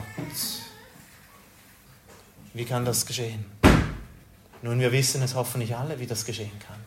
Wie 2.53 2.65
kann 2.65 2.85
das 2.85 3.05
geschehen? 3.05 3.45
Nun, 4.61 4.79
wir 4.79 4.91
wissen 4.91 5.21
es 5.21 5.35
hoffentlich 5.35 5.75
alle, 5.75 5.99
wie 5.99 6.05
das 6.05 6.25
geschehen 6.25 6.51
kann. 6.67 6.77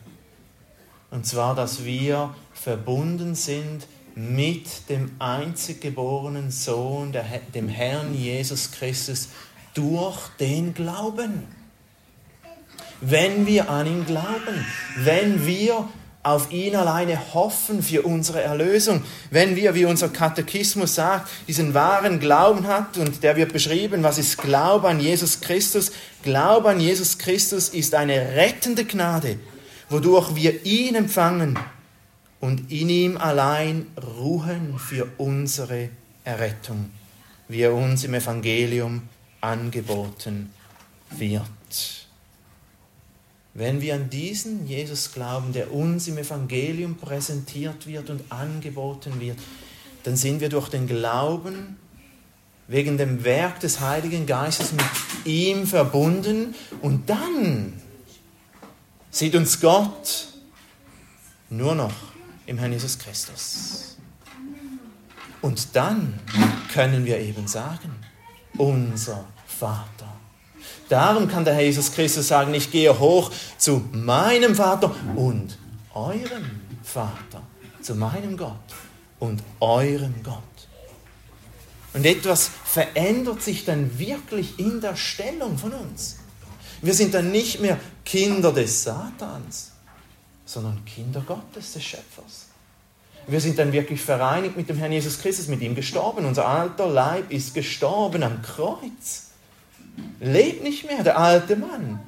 Und 1.09 1.25
zwar, 1.25 1.55
dass 1.55 1.83
wir 1.83 2.33
verbunden 2.53 3.35
sind 3.35 3.87
mit 4.15 4.89
dem 4.89 5.15
einzig 5.19 5.81
geborenen 5.81 6.51
Sohn, 6.51 7.13
dem 7.53 7.67
Herrn 7.67 8.13
Jesus 8.13 8.71
Christus, 8.71 9.29
durch 9.73 10.27
den 10.39 10.73
Glauben. 10.73 11.62
Wenn 13.05 13.45
wir 13.45 13.69
an 13.69 13.85
ihn 13.85 14.05
glauben, 14.05 14.65
wenn 14.95 15.45
wir 15.45 15.89
auf 16.23 16.53
ihn 16.53 16.75
alleine 16.75 17.33
hoffen 17.33 17.83
für 17.83 18.03
unsere 18.03 18.41
Erlösung, 18.41 19.03
wenn 19.29 19.57
wir, 19.57 19.75
wie 19.75 19.83
unser 19.83 20.07
Katechismus 20.07 20.95
sagt, 20.95 21.29
diesen 21.49 21.73
wahren 21.73 22.21
Glauben 22.21 22.65
hat 22.65 22.97
und 22.97 23.21
der 23.21 23.35
wird 23.35 23.51
beschrieben, 23.51 24.03
was 24.03 24.17
ist 24.17 24.37
Glaube 24.37 24.87
an 24.87 25.01
Jesus 25.01 25.41
Christus? 25.41 25.91
Glaube 26.23 26.69
an 26.69 26.79
Jesus 26.79 27.17
Christus 27.17 27.69
ist 27.69 27.93
eine 27.93 28.35
rettende 28.35 28.85
Gnade, 28.85 29.37
wodurch 29.89 30.33
wir 30.35 30.65
ihn 30.65 30.95
empfangen 30.95 31.59
und 32.39 32.71
in 32.71 32.87
ihm 32.87 33.17
allein 33.17 33.87
ruhen 34.17 34.79
für 34.79 35.07
unsere 35.17 35.89
Errettung, 36.23 36.91
wie 37.49 37.63
er 37.63 37.73
uns 37.73 38.05
im 38.05 38.13
Evangelium 38.13 39.01
angeboten 39.41 40.53
wird. 41.09 42.02
Wenn 43.53 43.81
wir 43.81 43.95
an 43.95 44.09
diesen 44.09 44.65
Jesus 44.65 45.11
glauben, 45.13 45.53
der 45.53 45.71
uns 45.71 46.07
im 46.07 46.17
Evangelium 46.17 46.95
präsentiert 46.95 47.85
wird 47.85 48.09
und 48.09 48.31
angeboten 48.31 49.19
wird, 49.19 49.37
dann 50.03 50.15
sind 50.15 50.41
wir 50.41 50.49
durch 50.49 50.69
den 50.69 50.87
Glauben 50.87 51.77
wegen 52.67 52.97
dem 52.97 53.23
Werk 53.23 53.59
des 53.59 53.79
Heiligen 53.79 54.25
Geistes 54.25 54.71
mit 54.71 54.85
ihm 55.25 55.67
verbunden 55.67 56.55
und 56.81 57.09
dann 57.09 57.73
sieht 59.11 59.35
uns 59.35 59.61
Gott 59.61 60.27
nur 61.49 61.75
noch 61.75 61.93
im 62.47 62.57
Herrn 62.57 62.73
Jesus 62.73 62.97
Christus. 62.97 63.97
Und 65.41 65.75
dann 65.75 66.19
können 66.73 67.05
wir 67.05 67.19
eben 67.19 67.47
sagen, 67.47 67.91
unser 68.57 69.25
Vater. 69.45 70.12
Darum 70.89 71.27
kann 71.27 71.45
der 71.45 71.53
Herr 71.53 71.63
Jesus 71.63 71.91
Christus 71.91 72.27
sagen, 72.27 72.53
ich 72.53 72.71
gehe 72.71 72.99
hoch 72.99 73.31
zu 73.57 73.83
meinem 73.91 74.55
Vater 74.55 74.93
und 75.15 75.57
eurem 75.93 76.61
Vater, 76.83 77.41
zu 77.81 77.95
meinem 77.95 78.37
Gott 78.37 78.57
und 79.19 79.41
eurem 79.59 80.15
Gott. 80.23 80.43
Und 81.93 82.05
etwas 82.05 82.49
verändert 82.65 83.41
sich 83.41 83.65
dann 83.65 83.97
wirklich 83.99 84.59
in 84.59 84.81
der 84.81 84.95
Stellung 84.95 85.57
von 85.57 85.73
uns. 85.73 86.17
Wir 86.81 86.93
sind 86.93 87.13
dann 87.13 87.31
nicht 87.31 87.61
mehr 87.61 87.79
Kinder 88.03 88.51
des 88.51 88.83
Satans, 88.83 89.71
sondern 90.45 90.83
Kinder 90.85 91.21
Gottes, 91.21 91.73
des 91.73 91.83
Schöpfers. 91.83 92.47
Wir 93.27 93.39
sind 93.39 93.57
dann 93.57 93.71
wirklich 93.71 94.01
vereinigt 94.01 94.57
mit 94.57 94.67
dem 94.67 94.77
Herrn 94.77 94.91
Jesus 94.91 95.19
Christus, 95.19 95.47
mit 95.47 95.61
ihm 95.61 95.75
gestorben. 95.75 96.25
Unser 96.25 96.45
alter 96.47 96.87
Leib 96.87 97.31
ist 97.31 97.53
gestorben 97.53 98.23
am 98.23 98.41
Kreuz. 98.41 99.29
Lebt 100.19 100.63
nicht 100.63 100.85
mehr 100.85 101.03
der 101.03 101.17
alte 101.17 101.55
Mann, 101.55 101.99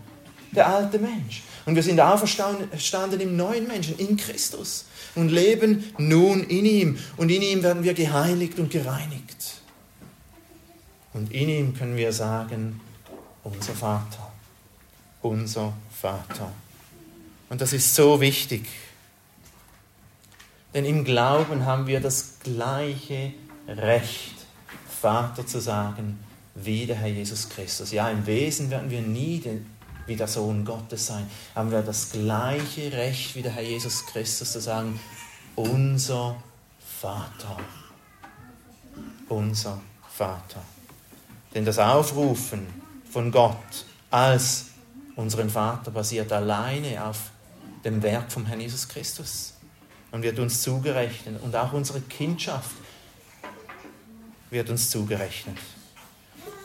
der 0.51 0.67
alte 0.67 0.99
Mensch. 0.99 1.43
Und 1.65 1.75
wir 1.75 1.83
sind 1.83 1.99
auferstanden 1.99 3.19
im 3.19 3.35
neuen 3.35 3.67
Menschen, 3.67 3.97
in 3.97 4.17
Christus. 4.17 4.85
Und 5.15 5.29
leben 5.29 5.91
nun 5.97 6.43
in 6.43 6.65
ihm. 6.65 6.99
Und 7.17 7.29
in 7.29 7.41
ihm 7.41 7.63
werden 7.63 7.83
wir 7.83 7.93
geheiligt 7.93 8.59
und 8.59 8.69
gereinigt. 8.69 9.61
Und 11.13 11.31
in 11.31 11.49
ihm 11.49 11.73
können 11.73 11.95
wir 11.95 12.11
sagen, 12.11 12.81
unser 13.43 13.73
Vater, 13.73 14.31
unser 15.21 15.73
Vater. 15.89 16.51
Und 17.49 17.61
das 17.61 17.73
ist 17.73 17.95
so 17.95 18.19
wichtig. 18.19 18.67
Denn 20.73 20.83
im 20.83 21.05
Glauben 21.05 21.65
haben 21.65 21.87
wir 21.87 22.01
das 22.01 22.39
gleiche 22.43 23.33
Recht, 23.67 24.35
Vater 25.01 25.47
zu 25.47 25.61
sagen, 25.61 26.19
wie 26.55 26.85
der 26.85 26.95
Herr 26.95 27.09
Jesus 27.09 27.49
Christus. 27.49 27.91
Ja, 27.91 28.09
im 28.09 28.25
Wesen 28.25 28.71
werden 28.71 28.89
wir 28.89 29.01
nie 29.01 29.43
wie 30.07 30.15
der 30.15 30.27
Sohn 30.27 30.63
Gottes 30.63 31.07
sein, 31.07 31.29
haben 31.53 31.71
wir 31.71 31.81
das 31.81 32.11
gleiche 32.11 32.91
Recht 32.91 33.35
wie 33.35 33.41
der 33.41 33.51
Herr 33.51 33.63
Jesus 33.63 34.05
Christus 34.05 34.51
zu 34.51 34.61
sagen, 34.61 34.99
unser 35.55 36.35
Vater. 37.01 37.57
Unser 39.27 39.81
Vater. 40.09 40.61
Denn 41.53 41.65
das 41.65 41.79
Aufrufen 41.79 42.67
von 43.09 43.31
Gott 43.31 43.85
als 44.11 44.67
unseren 45.15 45.49
Vater 45.49 45.91
basiert 45.91 46.31
alleine 46.31 47.03
auf 47.05 47.31
dem 47.83 48.01
Werk 48.03 48.31
vom 48.31 48.45
Herrn 48.45 48.61
Jesus 48.61 48.87
Christus 48.87 49.53
und 50.11 50.23
wird 50.23 50.37
uns 50.39 50.61
zugerechnet. 50.61 51.41
Und 51.41 51.55
auch 51.55 51.73
unsere 51.73 52.01
Kindschaft 52.01 52.75
wird 54.49 54.69
uns 54.69 54.89
zugerechnet. 54.89 55.57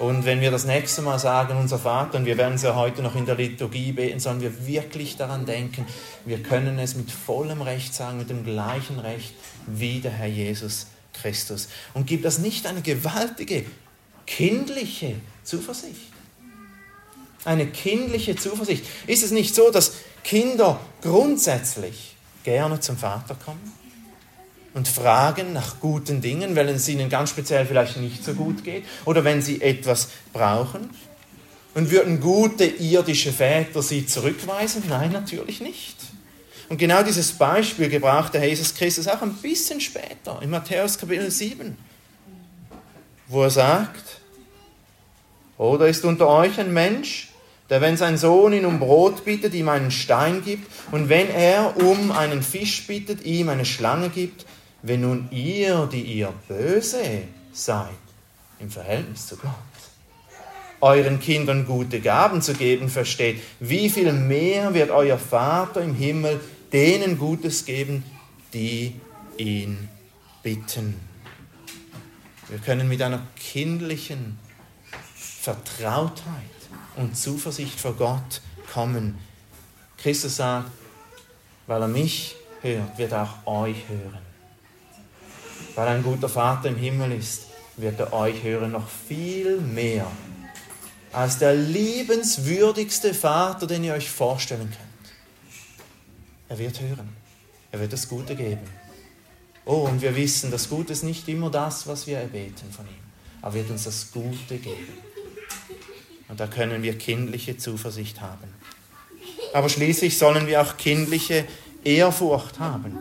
Und 0.01 0.25
wenn 0.25 0.41
wir 0.41 0.51
das 0.51 0.65
nächste 0.65 1.03
Mal 1.03 1.19
sagen, 1.19 1.59
unser 1.59 1.79
Vater, 1.79 2.17
und 2.17 2.25
wir 2.25 2.39
werden 2.39 2.55
es 2.55 2.63
ja 2.63 2.75
heute 2.75 3.03
noch 3.03 3.17
in 3.17 3.27
der 3.27 3.35
Liturgie 3.35 3.93
beten, 3.93 4.19
sollen 4.19 4.41
wir 4.41 4.67
wirklich 4.67 5.19
daran 5.19 5.45
denken, 5.45 5.85
wir 6.25 6.43
können 6.43 6.79
es 6.79 6.95
mit 6.95 7.11
vollem 7.11 7.61
Recht 7.61 7.93
sagen, 7.93 8.17
mit 8.17 8.31
dem 8.31 8.43
gleichen 8.43 8.99
Recht 8.99 9.35
wie 9.67 10.01
der 10.01 10.13
Herr 10.13 10.27
Jesus 10.27 10.87
Christus. 11.13 11.69
Und 11.93 12.07
gibt 12.07 12.25
das 12.25 12.39
nicht 12.39 12.67
eine 12.67 12.81
gewaltige, 12.81 13.67
kindliche 14.27 15.17
Zuversicht? 15.45 16.11
Eine 17.45 17.67
kindliche 17.67 18.37
Zuversicht. 18.37 18.87
Ist 19.07 19.23
es 19.23 19.33
nicht 19.33 19.55
so, 19.55 19.71
dass 19.71 19.97
Kinder 20.25 20.81
grundsätzlich 21.03 22.17
gerne 22.43 22.81
zum 22.81 22.97
Vater 22.97 23.35
kommen? 23.35 23.80
Und 24.75 24.89
fragen 24.89 25.53
nach 25.53 25.81
guten 25.81 26.21
Dingen, 26.21 26.55
weil 26.57 26.69
es 26.69 26.89
ihnen 26.89 27.09
ganz 27.09 27.31
speziell 27.31 27.67
vielleicht 27.67 27.97
nicht 27.97 28.25
so 28.25 28.35
gut 28.35 28.65
geht 28.65 28.85
oder 29.05 29.25
wenn 29.25 29.43
sie 29.43 29.61
etwas 29.61 30.09
brauchen. 30.33 30.91
Und 31.75 31.91
würden 31.91 32.21
gute 32.21 32.65
irdische 32.65 33.33
Väter 33.33 33.83
sie 33.83 34.07
zurückweisen? 34.07 34.83
Nein, 34.89 35.13
natürlich 35.13 35.61
nicht. 35.61 35.97
Und 36.69 36.79
genau 36.79 37.03
dieses 37.03 37.33
Beispiel 37.33 37.89
gebraucht 37.89 38.35
der 38.35 38.47
Jesus 38.47 38.75
Christus 38.75 39.09
auch 39.09 39.23
ein 39.23 39.35
bisschen 39.35 39.81
später, 39.81 40.41
in 40.41 40.51
Matthäus 40.51 40.99
Kapitel 40.99 41.31
7, 41.31 41.77
wo 43.29 43.43
er 43.43 43.51
sagt, 43.51 44.21
oder 45.59 45.89
ist 45.89 46.05
unter 46.05 46.29
euch 46.29 46.59
ein 46.59 46.73
Mensch, 46.73 47.29
der, 47.71 47.81
wenn 47.81 47.97
sein 47.97 48.19
Sohn 48.19 48.53
ihn 48.53 48.65
um 48.65 48.81
Brot 48.81 49.25
bittet, 49.25 49.55
ihm 49.55 49.69
einen 49.69 49.91
Stein 49.91 50.45
gibt, 50.45 50.71
und 50.91 51.09
wenn 51.09 51.29
er 51.29 51.77
um 51.77 52.11
einen 52.13 52.43
Fisch 52.43 52.87
bittet, 52.87 53.25
ihm 53.25 53.49
eine 53.49 53.65
Schlange 53.65 54.09
gibt, 54.09 54.45
wenn 54.83 55.03
nun 55.03 55.29
ihr, 55.31 55.87
die 55.87 56.03
ihr 56.03 56.33
böse 56.49 57.23
seid, 57.53 57.89
im 58.59 58.71
Verhältnis 58.71 59.27
zu 59.27 59.37
Gott, 59.37 59.53
euren 60.81 61.21
Kindern 61.21 61.67
gute 61.67 62.01
Gaben 62.01 62.41
zu 62.41 62.55
geben 62.55 62.89
versteht, 62.89 63.41
wie 63.59 63.91
viel 63.91 64.13
mehr 64.13 64.73
wird 64.73 64.91
euer 64.91 65.19
Vater 65.19 65.83
im 65.83 65.95
Himmel 65.95 66.41
denen 66.73 67.19
Gutes 67.19 67.65
geben, 67.65 68.05
die 68.55 68.95
ihn 69.37 69.89
bitten. 70.43 70.95
Wir 72.49 72.59
können 72.59 72.89
mit 72.89 73.03
einer 73.03 73.23
kindlichen 73.37 74.39
Vertrautheit 75.15 76.25
und 76.97 77.17
Zuversicht 77.17 77.79
vor 77.79 77.95
Gott 77.95 78.41
kommen. 78.73 79.19
Christus 79.99 80.37
sagt, 80.37 80.71
weil 81.67 81.83
er 81.83 81.89
mich 81.89 82.37
hört, 82.63 82.99
wird 82.99 83.13
er 83.13 83.23
auch 83.45 83.65
euch 83.65 83.89
hören 83.89 84.30
weil 85.75 85.89
ein 85.89 86.03
guter 86.03 86.29
Vater 86.29 86.69
im 86.69 86.77
Himmel 86.77 87.13
ist, 87.13 87.47
wird 87.77 87.99
er 88.01 88.13
euch 88.13 88.43
hören 88.43 88.73
noch 88.73 88.89
viel 88.89 89.61
mehr 89.61 90.07
als 91.13 91.39
der 91.39 91.55
liebenswürdigste 91.55 93.15
Vater, 93.15 93.67
den 93.67 93.85
ihr 93.85 93.95
euch 93.95 94.11
vorstellen 94.11 94.71
könnt. 94.71 95.15
Er 96.49 96.59
wird 96.59 96.81
hören. 96.81 97.09
Er 97.73 97.81
wird 97.81 97.93
das 97.93 98.09
Gute 98.09 98.37
geben. 98.37 98.67
Oh, 99.65 99.87
und 99.89 100.03
wir 100.03 100.15
wissen, 100.17 100.51
das 100.51 100.69
Gute 100.69 100.93
ist 100.93 101.05
nicht 101.05 101.29
immer 101.29 101.51
das, 101.51 101.87
was 101.87 102.07
wir 102.07 102.19
erbeten 102.19 102.73
von 102.73 102.87
ihm. 102.87 102.95
Er 103.43 103.55
wird 103.55 103.71
uns 103.71 103.85
das 103.85 104.11
Gute 104.13 104.59
geben. 104.59 104.89
Und 106.29 106.41
da 106.41 106.47
können 106.47 106.83
wir 106.83 106.97
kindliche 106.97 107.57
Zuversicht 107.57 108.21
haben. 108.21 108.49
Aber 109.53 109.69
schließlich 109.69 110.17
sollen 110.17 110.47
wir 110.47 110.63
auch 110.63 110.77
kindliche 110.77 111.45
Ehrfurcht 111.83 112.59
haben. 112.59 112.99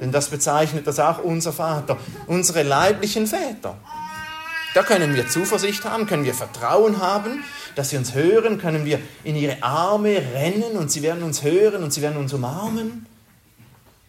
Denn 0.00 0.12
das 0.12 0.28
bezeichnet 0.28 0.86
das 0.86 0.98
auch 0.98 1.18
unser 1.18 1.52
Vater, 1.52 1.98
unsere 2.26 2.62
leiblichen 2.62 3.26
Väter. 3.26 3.76
Da 4.74 4.82
können 4.82 5.14
wir 5.14 5.28
Zuversicht 5.28 5.84
haben, 5.84 6.06
können 6.06 6.24
wir 6.24 6.34
Vertrauen 6.34 6.98
haben, 7.00 7.44
dass 7.74 7.90
sie 7.90 7.96
uns 7.96 8.14
hören, 8.14 8.58
können 8.58 8.84
wir 8.84 9.00
in 9.24 9.36
ihre 9.36 9.62
Arme 9.62 10.16
rennen 10.16 10.76
und 10.76 10.90
sie 10.90 11.02
werden 11.02 11.22
uns 11.22 11.42
hören 11.42 11.82
und 11.82 11.92
sie 11.92 12.02
werden 12.02 12.18
uns 12.18 12.32
umarmen. 12.32 13.06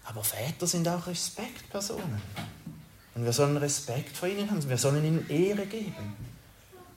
Aber 0.05 0.23
Väter 0.23 0.67
sind 0.67 0.87
auch 0.87 1.07
Respektpersonen. 1.07 2.21
Und 3.15 3.25
wir 3.25 3.33
sollen 3.33 3.57
Respekt 3.57 4.15
vor 4.15 4.29
ihnen 4.29 4.49
haben, 4.49 4.67
wir 4.69 4.77
sollen 4.77 5.03
ihnen 5.03 5.29
Ehre 5.29 5.65
geben. 5.65 6.15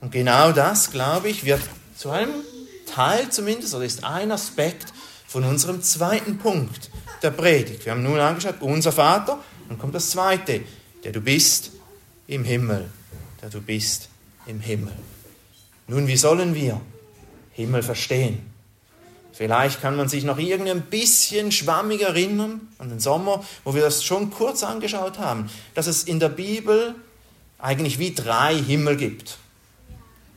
Und 0.00 0.12
genau 0.12 0.52
das, 0.52 0.90
glaube 0.90 1.28
ich, 1.28 1.44
wird 1.44 1.62
zu 1.96 2.10
einem 2.10 2.34
Teil 2.86 3.30
zumindest, 3.30 3.74
oder 3.74 3.84
ist 3.84 4.04
ein 4.04 4.30
Aspekt 4.30 4.92
von 5.26 5.44
unserem 5.44 5.82
zweiten 5.82 6.38
Punkt, 6.38 6.90
der 7.24 7.30
Predigt. 7.30 7.84
Wir 7.84 7.92
haben 7.92 8.02
nun 8.02 8.18
angeschaut, 8.20 8.56
unser 8.60 8.92
Vater, 8.92 9.38
dann 9.68 9.78
kommt 9.78 9.94
das 9.94 10.10
zweite, 10.10 10.60
der 11.02 11.12
du 11.12 11.20
bist 11.20 11.72
im 12.26 12.44
Himmel, 12.44 12.88
der 13.42 13.50
du 13.50 13.60
bist 13.60 14.08
im 14.46 14.60
Himmel. 14.60 14.92
Nun, 15.88 16.06
wie 16.06 16.16
sollen 16.16 16.54
wir 16.54 16.80
Himmel 17.52 17.82
verstehen? 17.82 18.50
Vielleicht 19.32 19.80
kann 19.80 19.96
man 19.96 20.08
sich 20.08 20.22
noch 20.22 20.38
irgendein 20.38 20.82
bisschen 20.82 21.50
schwammig 21.50 22.02
erinnern 22.02 22.68
an 22.78 22.88
den 22.88 23.00
Sommer, 23.00 23.44
wo 23.64 23.74
wir 23.74 23.82
das 23.82 24.04
schon 24.04 24.30
kurz 24.30 24.62
angeschaut 24.62 25.18
haben, 25.18 25.50
dass 25.74 25.88
es 25.88 26.04
in 26.04 26.20
der 26.20 26.28
Bibel 26.28 26.94
eigentlich 27.58 27.98
wie 27.98 28.14
drei 28.14 28.54
Himmel 28.54 28.96
gibt. 28.96 29.38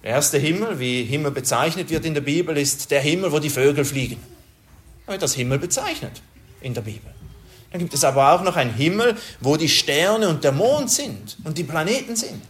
Der 0.04 0.12
erste 0.12 0.38
Himmel, 0.38 0.80
wie 0.80 1.04
Himmel 1.04 1.32
bezeichnet 1.32 1.90
wird 1.90 2.06
in 2.06 2.14
der 2.14 2.22
Bibel, 2.22 2.58
ist 2.58 2.90
der 2.90 3.02
Himmel, 3.02 3.32
wo 3.32 3.40
die 3.40 3.50
Vögel 3.50 3.86
fliegen. 3.86 4.18
Da 5.06 5.12
wird 5.12 5.22
das 5.22 5.36
Himmel 5.36 5.60
bezeichnet 5.60 6.22
in 6.62 6.74
der 6.74 6.82
Bibel. 6.82 7.14
Dann 7.72 7.80
gibt 7.80 7.94
es 7.94 8.04
aber 8.04 8.32
auch 8.34 8.44
noch 8.44 8.56
einen 8.56 8.74
Himmel, 8.74 9.18
wo 9.40 9.58
die 9.58 9.70
Sterne 9.70 10.30
und 10.30 10.44
der 10.44 10.52
Mond 10.52 10.90
sind 10.90 11.38
und 11.44 11.58
die 11.58 11.64
Planeten 11.64 12.16
sind. 12.16 12.42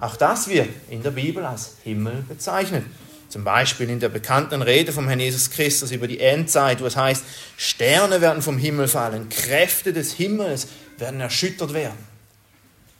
Auch 0.00 0.16
das 0.16 0.48
wird 0.48 0.68
in 0.90 1.02
der 1.02 1.10
Bibel 1.10 1.44
als 1.44 1.76
Himmel 1.82 2.24
bezeichnet. 2.28 2.84
Zum 3.28 3.44
Beispiel 3.44 3.90
in 3.90 4.00
der 4.00 4.08
bekannten 4.08 4.62
Rede 4.62 4.92
vom 4.92 5.06
Herrn 5.06 5.20
Jesus 5.20 5.50
Christus 5.50 5.90
über 5.90 6.06
die 6.06 6.20
Endzeit, 6.20 6.80
wo 6.80 6.86
es 6.86 6.96
heißt, 6.96 7.24
Sterne 7.56 8.20
werden 8.20 8.40
vom 8.40 8.56
Himmel 8.56 8.88
fallen, 8.88 9.28
Kräfte 9.28 9.92
des 9.92 10.12
Himmels 10.12 10.68
werden 10.96 11.20
erschüttert 11.20 11.74
werden. 11.74 11.98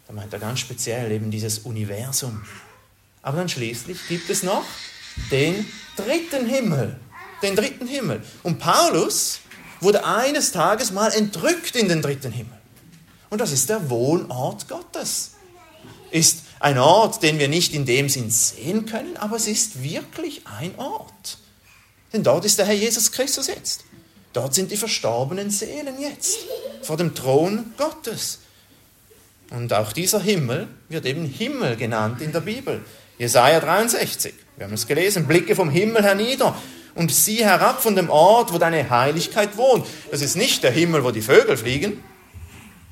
Da 0.06 0.12
meint 0.12 0.32
er 0.32 0.38
ganz 0.38 0.60
speziell 0.60 1.10
eben 1.12 1.30
dieses 1.30 1.60
Universum. 1.60 2.42
Aber 3.22 3.38
dann 3.38 3.48
schließlich 3.48 3.98
gibt 4.08 4.28
es 4.28 4.42
noch 4.42 4.64
den 5.30 5.66
dritten 5.96 6.46
Himmel. 6.46 6.96
Den 7.42 7.56
dritten 7.56 7.86
Himmel. 7.86 8.22
Und 8.42 8.58
Paulus 8.58 9.40
wurde 9.80 10.04
eines 10.04 10.52
Tages 10.52 10.90
mal 10.90 11.12
entrückt 11.12 11.76
in 11.76 11.88
den 11.88 12.02
dritten 12.02 12.32
Himmel. 12.32 12.58
Und 13.30 13.40
das 13.40 13.52
ist 13.52 13.68
der 13.68 13.90
Wohnort 13.90 14.68
Gottes. 14.68 15.32
Ist 16.10 16.44
ein 16.60 16.78
Ort, 16.78 17.22
den 17.22 17.38
wir 17.38 17.48
nicht 17.48 17.74
in 17.74 17.84
dem 17.84 18.08
Sinn 18.08 18.30
sehen 18.30 18.86
können, 18.86 19.16
aber 19.18 19.36
es 19.36 19.46
ist 19.46 19.82
wirklich 19.82 20.42
ein 20.46 20.76
Ort. 20.78 21.38
Denn 22.12 22.22
dort 22.22 22.44
ist 22.44 22.58
der 22.58 22.66
Herr 22.66 22.74
Jesus 22.74 23.12
Christus 23.12 23.48
jetzt. 23.48 23.84
Dort 24.32 24.54
sind 24.54 24.70
die 24.70 24.76
verstorbenen 24.76 25.50
Seelen 25.50 26.00
jetzt 26.00 26.38
vor 26.82 26.96
dem 26.96 27.14
Thron 27.14 27.72
Gottes. 27.76 28.40
Und 29.50 29.72
auch 29.72 29.92
dieser 29.92 30.20
Himmel 30.20 30.68
wird 30.88 31.06
eben 31.06 31.24
Himmel 31.24 31.76
genannt 31.76 32.20
in 32.20 32.32
der 32.32 32.40
Bibel. 32.40 32.84
Jesaja 33.18 33.60
63, 33.60 34.34
wir 34.56 34.66
haben 34.66 34.74
es 34.74 34.86
gelesen, 34.86 35.26
Blicke 35.26 35.56
vom 35.56 35.70
Himmel 35.70 36.02
hernieder 36.02 36.56
und 36.98 37.14
sieh 37.14 37.44
herab 37.44 37.80
von 37.80 37.94
dem 37.94 38.10
Ort, 38.10 38.52
wo 38.52 38.58
deine 38.58 38.90
Heiligkeit 38.90 39.56
wohnt. 39.56 39.86
Das 40.10 40.20
ist 40.20 40.36
nicht 40.36 40.64
der 40.64 40.72
Himmel, 40.72 41.04
wo 41.04 41.12
die 41.12 41.22
Vögel 41.22 41.56
fliegen. 41.56 42.02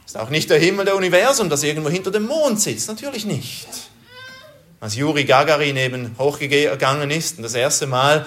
Das 0.04 0.14
ist 0.14 0.20
auch 0.20 0.30
nicht 0.30 0.48
der 0.48 0.60
Himmel 0.60 0.84
der 0.84 0.94
Universum, 0.94 1.50
das 1.50 1.64
irgendwo 1.64 1.90
hinter 1.90 2.12
dem 2.12 2.26
Mond 2.26 2.60
sitzt. 2.60 2.86
Natürlich 2.86 3.24
nicht. 3.24 3.66
Als 4.78 4.94
Juri 4.94 5.24
Gagarin 5.24 5.76
eben 5.76 6.14
hochgegangen 6.20 7.10
ist 7.10 7.38
und 7.38 7.42
das 7.42 7.54
erste 7.54 7.88
Mal 7.88 8.26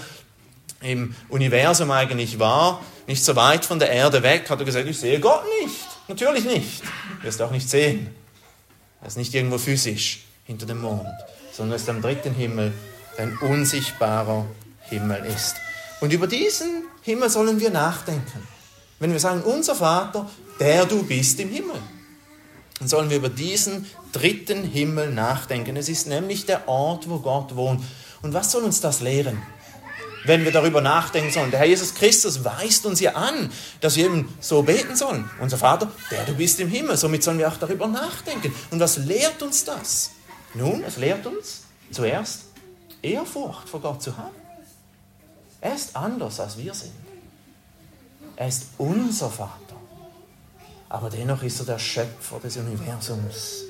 im 0.81 1.15
Universum 1.29 1.91
eigentlich 1.91 2.39
war, 2.39 2.83
nicht 3.07 3.23
so 3.23 3.37
weit 3.37 3.63
von 3.63 3.79
der 3.79 3.89
Erde 3.89 4.21
weg, 4.21 4.49
hat 4.49 4.59
er 4.59 4.65
gesagt, 4.65 4.85
ich 4.85 4.99
sehe 4.99 5.21
Gott 5.21 5.43
nicht. 5.63 5.75
Natürlich 6.09 6.43
nicht. 6.43 6.83
Du 7.19 7.23
wirst 7.23 7.41
auch 7.41 7.51
nicht 7.51 7.69
sehen. 7.69 8.13
Er 9.01 9.07
ist 9.07 9.17
nicht 9.17 9.33
irgendwo 9.33 9.57
physisch 9.57 10.25
hinter 10.43 10.65
dem 10.65 10.81
Mond, 10.81 11.07
sondern 11.53 11.73
er 11.73 11.75
ist 11.77 11.87
am 11.87 12.01
dritten 12.01 12.33
Himmel 12.33 12.73
ein 13.17 13.37
unsichtbarer 13.37 14.45
Himmel 14.89 15.23
ist. 15.23 15.55
Und 16.01 16.13
über 16.13 16.27
diesen 16.27 16.83
Himmel 17.01 17.29
sollen 17.29 17.59
wir 17.59 17.69
nachdenken. 17.69 18.47
Wenn 18.99 19.11
wir 19.11 19.19
sagen, 19.19 19.41
unser 19.41 19.75
Vater, 19.75 20.29
der 20.59 20.85
du 20.85 21.03
bist 21.03 21.39
im 21.39 21.49
Himmel, 21.49 21.75
dann 22.79 22.87
sollen 22.87 23.09
wir 23.09 23.17
über 23.17 23.29
diesen 23.29 23.85
dritten 24.11 24.63
Himmel 24.63 25.11
nachdenken. 25.11 25.75
Es 25.75 25.89
ist 25.89 26.07
nämlich 26.07 26.45
der 26.45 26.67
Ort, 26.67 27.09
wo 27.09 27.19
Gott 27.19 27.55
wohnt. 27.55 27.83
Und 28.21 28.33
was 28.33 28.51
soll 28.51 28.63
uns 28.63 28.81
das 28.81 29.01
lehren? 29.01 29.41
Wenn 30.25 30.43
wir 30.43 30.51
darüber 30.51 30.81
nachdenken 30.81 31.31
sollen. 31.31 31.51
Der 31.51 31.59
Herr 31.59 31.67
Jesus 31.67 31.93
Christus 31.93 32.43
weist 32.43 32.85
uns 32.85 32.99
ja 32.99 33.13
an, 33.13 33.51
dass 33.79 33.95
wir 33.95 34.05
eben 34.05 34.33
so 34.41 34.63
beten 34.63 34.95
sollen. 34.95 35.29
Unser 35.39 35.57
Vater, 35.57 35.91
der 36.11 36.25
du 36.25 36.33
bist 36.33 36.59
im 36.59 36.69
Himmel. 36.69 36.97
Somit 36.97 37.23
sollen 37.23 37.37
wir 37.37 37.47
auch 37.47 37.57
darüber 37.57 37.87
nachdenken. 37.87 38.53
Und 38.71 38.79
was 38.79 38.97
lehrt 38.97 39.41
uns 39.41 39.63
das? 39.63 40.11
Nun, 40.53 40.83
es 40.83 40.97
lehrt 40.97 41.25
uns 41.25 41.63
zuerst 41.91 42.45
Ehrfurcht 43.01 43.69
vor 43.69 43.79
Gott 43.81 44.01
zu 44.01 44.17
haben. 44.17 44.38
Er 45.61 45.75
ist 45.75 45.95
anders, 45.95 46.39
als 46.39 46.57
wir 46.57 46.73
sind. 46.73 46.93
Er 48.35 48.47
ist 48.47 48.67
unser 48.77 49.29
Vater. 49.29 49.75
Aber 50.87 51.09
dennoch 51.09 51.43
ist 51.43 51.59
er 51.59 51.65
der 51.65 51.79
Schöpfer 51.79 52.39
des 52.39 52.57
Universums. 52.57 53.63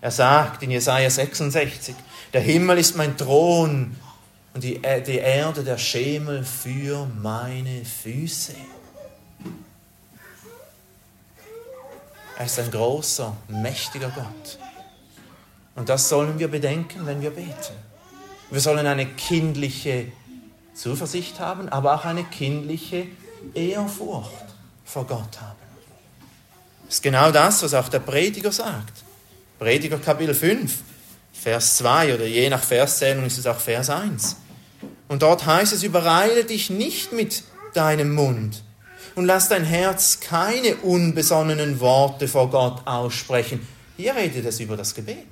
Er 0.00 0.10
sagt 0.10 0.62
in 0.62 0.70
Jesaja 0.70 1.08
66, 1.08 1.94
der 2.32 2.42
Himmel 2.42 2.78
ist 2.78 2.96
mein 2.96 3.16
Thron 3.16 3.96
und 4.52 4.62
die, 4.62 4.80
die 5.06 5.16
Erde 5.16 5.64
der 5.64 5.78
Schemel 5.78 6.44
für 6.44 7.06
meine 7.06 7.84
Füße. 7.84 8.54
Er 12.36 12.46
ist 12.46 12.58
ein 12.58 12.70
großer, 12.70 13.34
mächtiger 13.48 14.10
Gott. 14.10 14.58
Und 15.76 15.88
das 15.88 16.08
sollen 16.08 16.38
wir 16.38 16.48
bedenken, 16.48 17.06
wenn 17.06 17.22
wir 17.22 17.30
beten. 17.30 17.74
Wir 18.50 18.60
sollen 18.60 18.86
eine 18.86 19.06
kindliche 19.06 20.12
Zuversicht 20.74 21.40
haben, 21.40 21.68
aber 21.68 21.94
auch 21.94 22.04
eine 22.04 22.24
kindliche 22.24 23.06
Ehrfurcht 23.54 24.44
vor 24.84 25.06
Gott 25.06 25.40
haben. 25.40 25.58
Das 26.86 26.96
ist 26.96 27.02
genau 27.02 27.30
das, 27.30 27.62
was 27.62 27.74
auch 27.74 27.88
der 27.88 28.00
Prediger 28.00 28.52
sagt. 28.52 29.04
Prediger 29.58 29.98
Kapitel 29.98 30.34
5, 30.34 30.82
Vers 31.32 31.76
2 31.76 32.14
oder 32.14 32.26
je 32.26 32.48
nach 32.50 32.62
Verszählung 32.62 33.24
ist 33.24 33.38
es 33.38 33.46
auch 33.46 33.58
Vers 33.58 33.90
1. 33.90 34.36
Und 35.08 35.22
dort 35.22 35.46
heißt 35.46 35.72
es, 35.72 35.82
übereile 35.82 36.44
dich 36.44 36.70
nicht 36.70 37.12
mit 37.12 37.44
deinem 37.74 38.14
Mund 38.14 38.62
und 39.14 39.26
lass 39.26 39.48
dein 39.48 39.64
Herz 39.64 40.20
keine 40.20 40.76
unbesonnenen 40.76 41.80
Worte 41.80 42.28
vor 42.28 42.50
Gott 42.50 42.86
aussprechen. 42.86 43.66
Hier 43.96 44.14
redet 44.14 44.44
es 44.44 44.60
über 44.60 44.76
das 44.76 44.94
Gebet. 44.94 45.26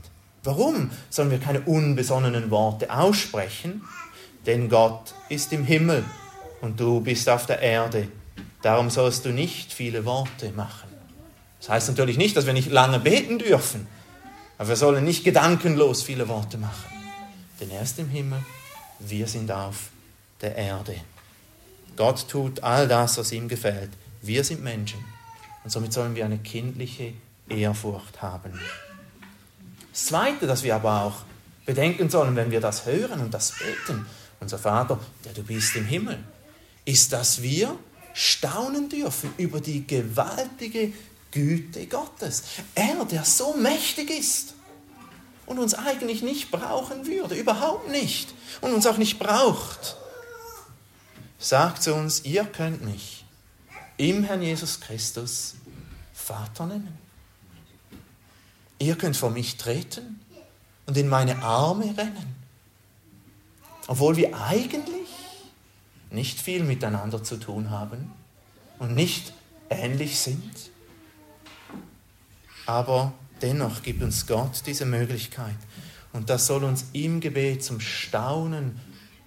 Warum 0.44 0.90
sollen 1.08 1.30
wir 1.30 1.38
keine 1.38 1.60
unbesonnenen 1.62 2.50
Worte 2.50 2.92
aussprechen? 2.92 3.82
Denn 4.46 4.68
Gott 4.68 5.14
ist 5.28 5.52
im 5.52 5.64
Himmel 5.64 6.04
und 6.60 6.78
du 6.80 7.00
bist 7.00 7.28
auf 7.28 7.46
der 7.46 7.60
Erde. 7.60 8.08
Darum 8.62 8.90
sollst 8.90 9.24
du 9.24 9.30
nicht 9.30 9.72
viele 9.72 10.04
Worte 10.04 10.50
machen. 10.52 10.88
Das 11.60 11.68
heißt 11.68 11.88
natürlich 11.88 12.18
nicht, 12.18 12.36
dass 12.36 12.46
wir 12.46 12.52
nicht 12.52 12.70
lange 12.70 12.98
beten 12.98 13.38
dürfen, 13.38 13.86
aber 14.58 14.70
wir 14.70 14.76
sollen 14.76 15.04
nicht 15.04 15.24
gedankenlos 15.24 16.02
viele 16.02 16.28
Worte 16.28 16.58
machen. 16.58 16.92
Denn 17.60 17.70
er 17.70 17.82
ist 17.82 17.98
im 17.98 18.08
Himmel, 18.08 18.40
wir 18.98 19.26
sind 19.28 19.50
auf 19.52 19.90
der 20.40 20.56
Erde. 20.56 20.96
Gott 21.96 22.28
tut 22.28 22.62
all 22.62 22.88
das, 22.88 23.18
was 23.18 23.30
ihm 23.32 23.48
gefällt. 23.48 23.90
Wir 24.22 24.42
sind 24.42 24.62
Menschen 24.62 25.04
und 25.62 25.70
somit 25.70 25.92
sollen 25.92 26.14
wir 26.14 26.24
eine 26.24 26.38
kindliche 26.38 27.12
Ehrfurcht 27.48 28.22
haben. 28.22 28.58
Das 29.92 30.06
Zweite, 30.06 30.46
das 30.46 30.62
wir 30.62 30.74
aber 30.74 31.02
auch 31.02 31.16
bedenken 31.66 32.10
sollen, 32.10 32.34
wenn 32.34 32.50
wir 32.50 32.60
das 32.60 32.86
hören 32.86 33.20
und 33.20 33.34
das 33.34 33.52
beten, 33.58 34.06
unser 34.42 34.58
Vater, 34.58 35.00
der 35.24 35.32
du 35.32 35.42
bist 35.42 35.74
im 35.76 35.86
Himmel, 35.86 36.18
ist, 36.84 37.12
dass 37.12 37.42
wir 37.42 37.78
staunen 38.12 38.88
dürfen 38.88 39.32
über 39.38 39.60
die 39.60 39.86
gewaltige 39.86 40.92
Güte 41.30 41.86
Gottes. 41.86 42.42
Er, 42.74 43.04
der 43.04 43.24
so 43.24 43.54
mächtig 43.54 44.10
ist 44.10 44.54
und 45.46 45.58
uns 45.58 45.74
eigentlich 45.74 46.22
nicht 46.22 46.50
brauchen 46.50 47.06
würde, 47.06 47.34
überhaupt 47.36 47.90
nicht, 47.90 48.34
und 48.60 48.74
uns 48.74 48.86
auch 48.86 48.98
nicht 48.98 49.18
braucht, 49.18 49.96
sagt 51.38 51.82
zu 51.82 51.94
uns, 51.94 52.24
ihr 52.24 52.44
könnt 52.44 52.84
mich 52.84 53.24
im 53.96 54.24
Herrn 54.24 54.42
Jesus 54.42 54.80
Christus 54.80 55.54
Vater 56.12 56.66
nennen. 56.66 56.98
Ihr 58.78 58.96
könnt 58.96 59.16
vor 59.16 59.30
mich 59.30 59.56
treten 59.56 60.20
und 60.86 60.96
in 60.96 61.08
meine 61.08 61.42
Arme 61.42 61.94
rennen. 61.96 62.41
Obwohl 63.86 64.16
wir 64.16 64.40
eigentlich 64.40 65.08
nicht 66.10 66.40
viel 66.40 66.62
miteinander 66.62 67.22
zu 67.22 67.36
tun 67.36 67.70
haben 67.70 68.12
und 68.78 68.94
nicht 68.94 69.32
ähnlich 69.70 70.18
sind. 70.18 70.70
Aber 72.66 73.12
dennoch 73.40 73.82
gibt 73.82 74.02
uns 74.02 74.26
Gott 74.26 74.62
diese 74.66 74.84
Möglichkeit. 74.84 75.56
Und 76.12 76.30
das 76.30 76.46
soll 76.46 76.64
uns 76.64 76.86
im 76.92 77.20
Gebet 77.20 77.64
zum 77.64 77.80
Staunen 77.80 78.78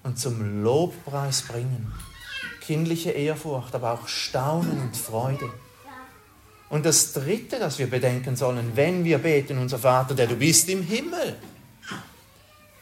und 0.04 0.20
zum 0.20 0.64
Lobpreis 0.64 1.42
bringen. 1.42 1.92
Kindliche 2.62 3.12
Ehrfurcht, 3.12 3.74
aber 3.76 3.94
auch 3.94 4.08
Staunen 4.08 4.80
und 4.82 4.96
Freude. 4.96 5.52
Und 6.70 6.86
das 6.86 7.14
Dritte, 7.14 7.60
das 7.60 7.80
wir 7.80 7.88
bedenken 7.88 8.36
sollen, 8.36 8.72
wenn 8.76 9.04
wir 9.04 9.20
beten, 9.20 9.58
unser 9.58 9.80
Vater, 9.80 10.16
der 10.16 10.28
du 10.28 10.36
bist 10.36 10.70
im 10.70 10.84
Himmel, 10.84 11.36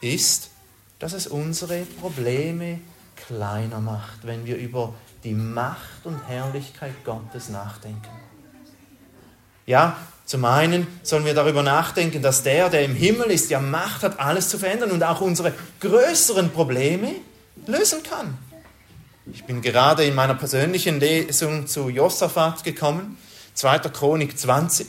ist, 0.00 0.50
dass 1.04 1.12
es 1.12 1.26
unsere 1.26 1.82
Probleme 2.00 2.80
kleiner 3.14 3.78
macht, 3.78 4.20
wenn 4.22 4.46
wir 4.46 4.56
über 4.56 4.94
die 5.22 5.34
Macht 5.34 6.04
und 6.04 6.18
Herrlichkeit 6.26 6.94
Gottes 7.04 7.50
nachdenken. 7.50 8.08
Ja, 9.66 9.98
zum 10.24 10.46
einen 10.46 10.86
sollen 11.02 11.26
wir 11.26 11.34
darüber 11.34 11.62
nachdenken, 11.62 12.22
dass 12.22 12.42
der, 12.42 12.70
der 12.70 12.86
im 12.86 12.94
Himmel 12.94 13.30
ist, 13.32 13.50
ja 13.50 13.60
Macht 13.60 14.02
hat, 14.02 14.18
alles 14.18 14.48
zu 14.48 14.58
verändern 14.58 14.92
und 14.92 15.02
auch 15.02 15.20
unsere 15.20 15.52
größeren 15.80 16.50
Probleme 16.52 17.16
lösen 17.66 18.02
kann. 18.02 18.38
Ich 19.30 19.44
bin 19.44 19.60
gerade 19.60 20.06
in 20.06 20.14
meiner 20.14 20.34
persönlichen 20.34 21.00
Lesung 21.00 21.66
zu 21.66 21.90
Josaphat 21.90 22.64
gekommen 22.64 23.18
2. 23.52 23.80
Chronik 23.90 24.38
20. 24.38 24.86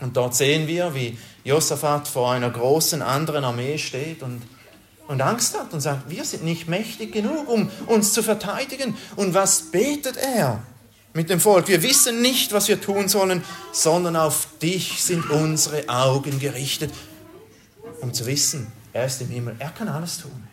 Und 0.00 0.16
dort 0.16 0.34
sehen 0.34 0.66
wir, 0.66 0.92
wie 0.92 1.16
Josaphat 1.44 2.08
vor 2.08 2.32
einer 2.32 2.50
großen 2.50 3.00
anderen 3.00 3.44
Armee 3.44 3.78
steht 3.78 4.24
und, 4.24 4.42
und 5.12 5.20
Angst 5.20 5.56
hat 5.56 5.72
und 5.72 5.80
sagt, 5.80 6.10
wir 6.10 6.24
sind 6.24 6.44
nicht 6.44 6.68
mächtig 6.68 7.12
genug, 7.12 7.48
um 7.48 7.70
uns 7.86 8.12
zu 8.12 8.22
verteidigen. 8.22 8.96
Und 9.16 9.34
was 9.34 9.70
betet 9.70 10.16
er 10.16 10.62
mit 11.12 11.30
dem 11.30 11.38
Volk? 11.38 11.68
Wir 11.68 11.82
wissen 11.82 12.20
nicht, 12.20 12.52
was 12.52 12.68
wir 12.68 12.80
tun 12.80 13.08
sollen, 13.08 13.44
sondern 13.72 14.16
auf 14.16 14.48
dich 14.60 15.02
sind 15.02 15.30
unsere 15.30 15.88
Augen 15.88 16.40
gerichtet, 16.40 16.92
um 18.00 18.12
zu 18.12 18.26
wissen, 18.26 18.72
er 18.92 19.06
ist 19.06 19.20
im 19.20 19.28
Himmel, 19.28 19.56
er 19.58 19.70
kann 19.70 19.88
alles 19.88 20.18
tun. 20.18 20.48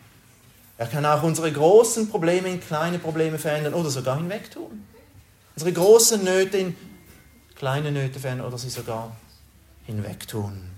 Er 0.78 0.86
kann 0.86 1.04
auch 1.04 1.22
unsere 1.22 1.50
großen 1.50 2.08
Probleme 2.08 2.48
in 2.48 2.60
kleine 2.60 2.98
Probleme 2.98 3.38
verändern 3.38 3.74
oder 3.74 3.90
sogar 3.90 4.16
hinwegtun 4.16 4.84
unsere 5.60 5.72
großen 5.74 6.24
Nöte 6.24 6.56
in 6.56 6.76
kleine 7.54 7.92
Nöte 7.92 8.18
verändern 8.18 8.46
oder 8.46 8.56
sie 8.56 8.70
sogar 8.70 9.14
hinwegtun. 9.84 10.70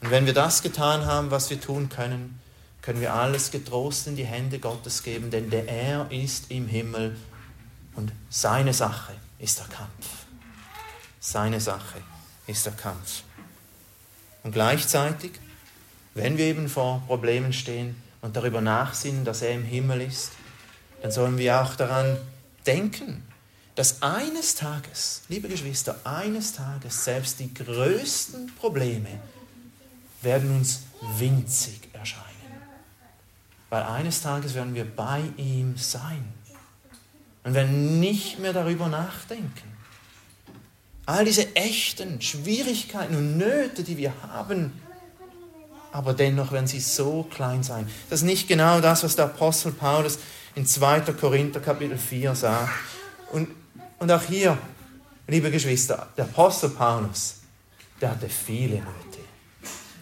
Und 0.00 0.10
wenn 0.10 0.24
wir 0.24 0.34
das 0.34 0.62
getan 0.62 1.04
haben, 1.04 1.32
was 1.32 1.50
wir 1.50 1.60
tun 1.60 1.88
können, 1.88 2.40
können 2.86 3.00
wir 3.00 3.14
alles 3.14 3.50
getrost 3.50 4.06
in 4.06 4.14
die 4.14 4.24
Hände 4.24 4.60
Gottes 4.60 5.02
geben, 5.02 5.28
denn 5.32 5.50
der 5.50 5.68
Er 5.68 6.08
ist 6.12 6.52
im 6.52 6.68
Himmel 6.68 7.16
und 7.96 8.12
seine 8.30 8.72
Sache 8.72 9.12
ist 9.40 9.58
der 9.58 9.66
Kampf. 9.66 10.06
Seine 11.18 11.60
Sache 11.60 12.00
ist 12.46 12.64
der 12.64 12.74
Kampf. 12.74 13.24
Und 14.44 14.52
gleichzeitig, 14.52 15.32
wenn 16.14 16.38
wir 16.38 16.44
eben 16.44 16.68
vor 16.68 17.02
Problemen 17.08 17.52
stehen 17.52 18.00
und 18.22 18.36
darüber 18.36 18.60
nachsinnen, 18.60 19.24
dass 19.24 19.42
er 19.42 19.50
im 19.50 19.64
Himmel 19.64 20.02
ist, 20.02 20.30
dann 21.02 21.10
sollen 21.10 21.38
wir 21.38 21.60
auch 21.60 21.74
daran 21.74 22.16
denken, 22.66 23.26
dass 23.74 24.00
eines 24.00 24.54
Tages, 24.54 25.22
liebe 25.28 25.48
Geschwister, 25.48 25.98
eines 26.04 26.52
Tages 26.52 27.04
selbst 27.04 27.40
die 27.40 27.52
größten 27.52 28.54
Probleme 28.54 29.18
werden 30.22 30.54
uns 30.54 30.82
winzig. 31.18 31.86
Weil 33.76 33.82
eines 33.82 34.22
Tages 34.22 34.54
werden 34.54 34.74
wir 34.74 34.86
bei 34.86 35.20
ihm 35.36 35.76
sein 35.76 36.24
und 37.44 37.52
werden 37.52 38.00
nicht 38.00 38.38
mehr 38.38 38.54
darüber 38.54 38.88
nachdenken. 38.88 39.76
All 41.04 41.26
diese 41.26 41.54
echten 41.54 42.22
Schwierigkeiten 42.22 43.14
und 43.14 43.36
Nöte, 43.36 43.82
die 43.82 43.98
wir 43.98 44.14
haben, 44.22 44.72
aber 45.92 46.14
dennoch 46.14 46.52
werden 46.52 46.66
sie 46.66 46.80
so 46.80 47.24
klein 47.24 47.62
sein. 47.62 47.86
Das 48.08 48.20
ist 48.20 48.26
nicht 48.26 48.48
genau 48.48 48.80
das, 48.80 49.04
was 49.04 49.14
der 49.14 49.26
Apostel 49.26 49.72
Paulus 49.72 50.20
in 50.54 50.64
2. 50.64 51.00
Korinther 51.12 51.60
Kapitel 51.60 51.98
4 51.98 52.34
sagt. 52.34 52.72
Und 53.30 53.50
und 53.98 54.10
auch 54.10 54.22
hier, 54.22 54.56
liebe 55.26 55.50
Geschwister, 55.50 56.08
der 56.16 56.24
Apostel 56.24 56.70
Paulus, 56.70 57.40
der 58.00 58.12
hatte 58.12 58.30
viele 58.30 58.76
Nöte. 58.76 59.25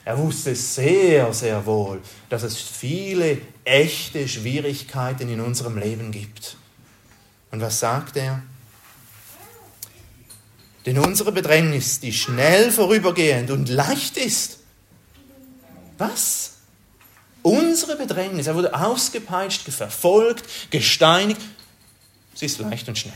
Er 0.04 0.18
wusste 0.18 0.54
sehr, 0.54 1.32
sehr 1.32 1.64
wohl, 1.64 2.02
dass 2.28 2.42
es 2.42 2.60
viele 2.60 3.40
echte 3.64 4.28
Schwierigkeiten 4.28 5.28
in 5.28 5.40
unserem 5.40 5.78
Leben 5.78 6.12
gibt. 6.12 6.56
Und 7.50 7.60
was 7.60 7.80
sagt 7.80 8.16
er? 8.16 8.42
Denn 10.84 10.98
unsere 10.98 11.32
Bedrängnis, 11.32 12.00
die 12.00 12.12
schnell 12.12 12.70
vorübergehend 12.70 13.50
und 13.50 13.70
leicht 13.70 14.18
ist. 14.18 14.58
Was? 15.96 16.56
Unsere 17.42 17.96
Bedrängnis, 17.96 18.46
er 18.46 18.54
wurde 18.54 18.74
ausgepeitscht, 18.74 19.62
verfolgt, 19.70 20.70
gesteinigt. 20.70 21.40
Sie 22.34 22.46
ist 22.46 22.58
leicht 22.58 22.88
und 22.88 22.98
schnell. 22.98 23.14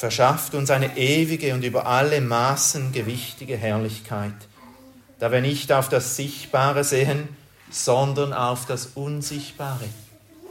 Verschafft 0.00 0.54
uns 0.54 0.70
eine 0.70 0.96
ewige 0.96 1.52
und 1.52 1.62
über 1.62 1.84
alle 1.84 2.22
Maßen 2.22 2.90
gewichtige 2.90 3.58
Herrlichkeit, 3.58 4.32
da 5.18 5.30
wir 5.30 5.42
nicht 5.42 5.72
auf 5.72 5.90
das 5.90 6.16
Sichtbare 6.16 6.84
sehen, 6.84 7.28
sondern 7.70 8.32
auf 8.32 8.64
das 8.64 8.86
Unsichtbare. 8.94 9.84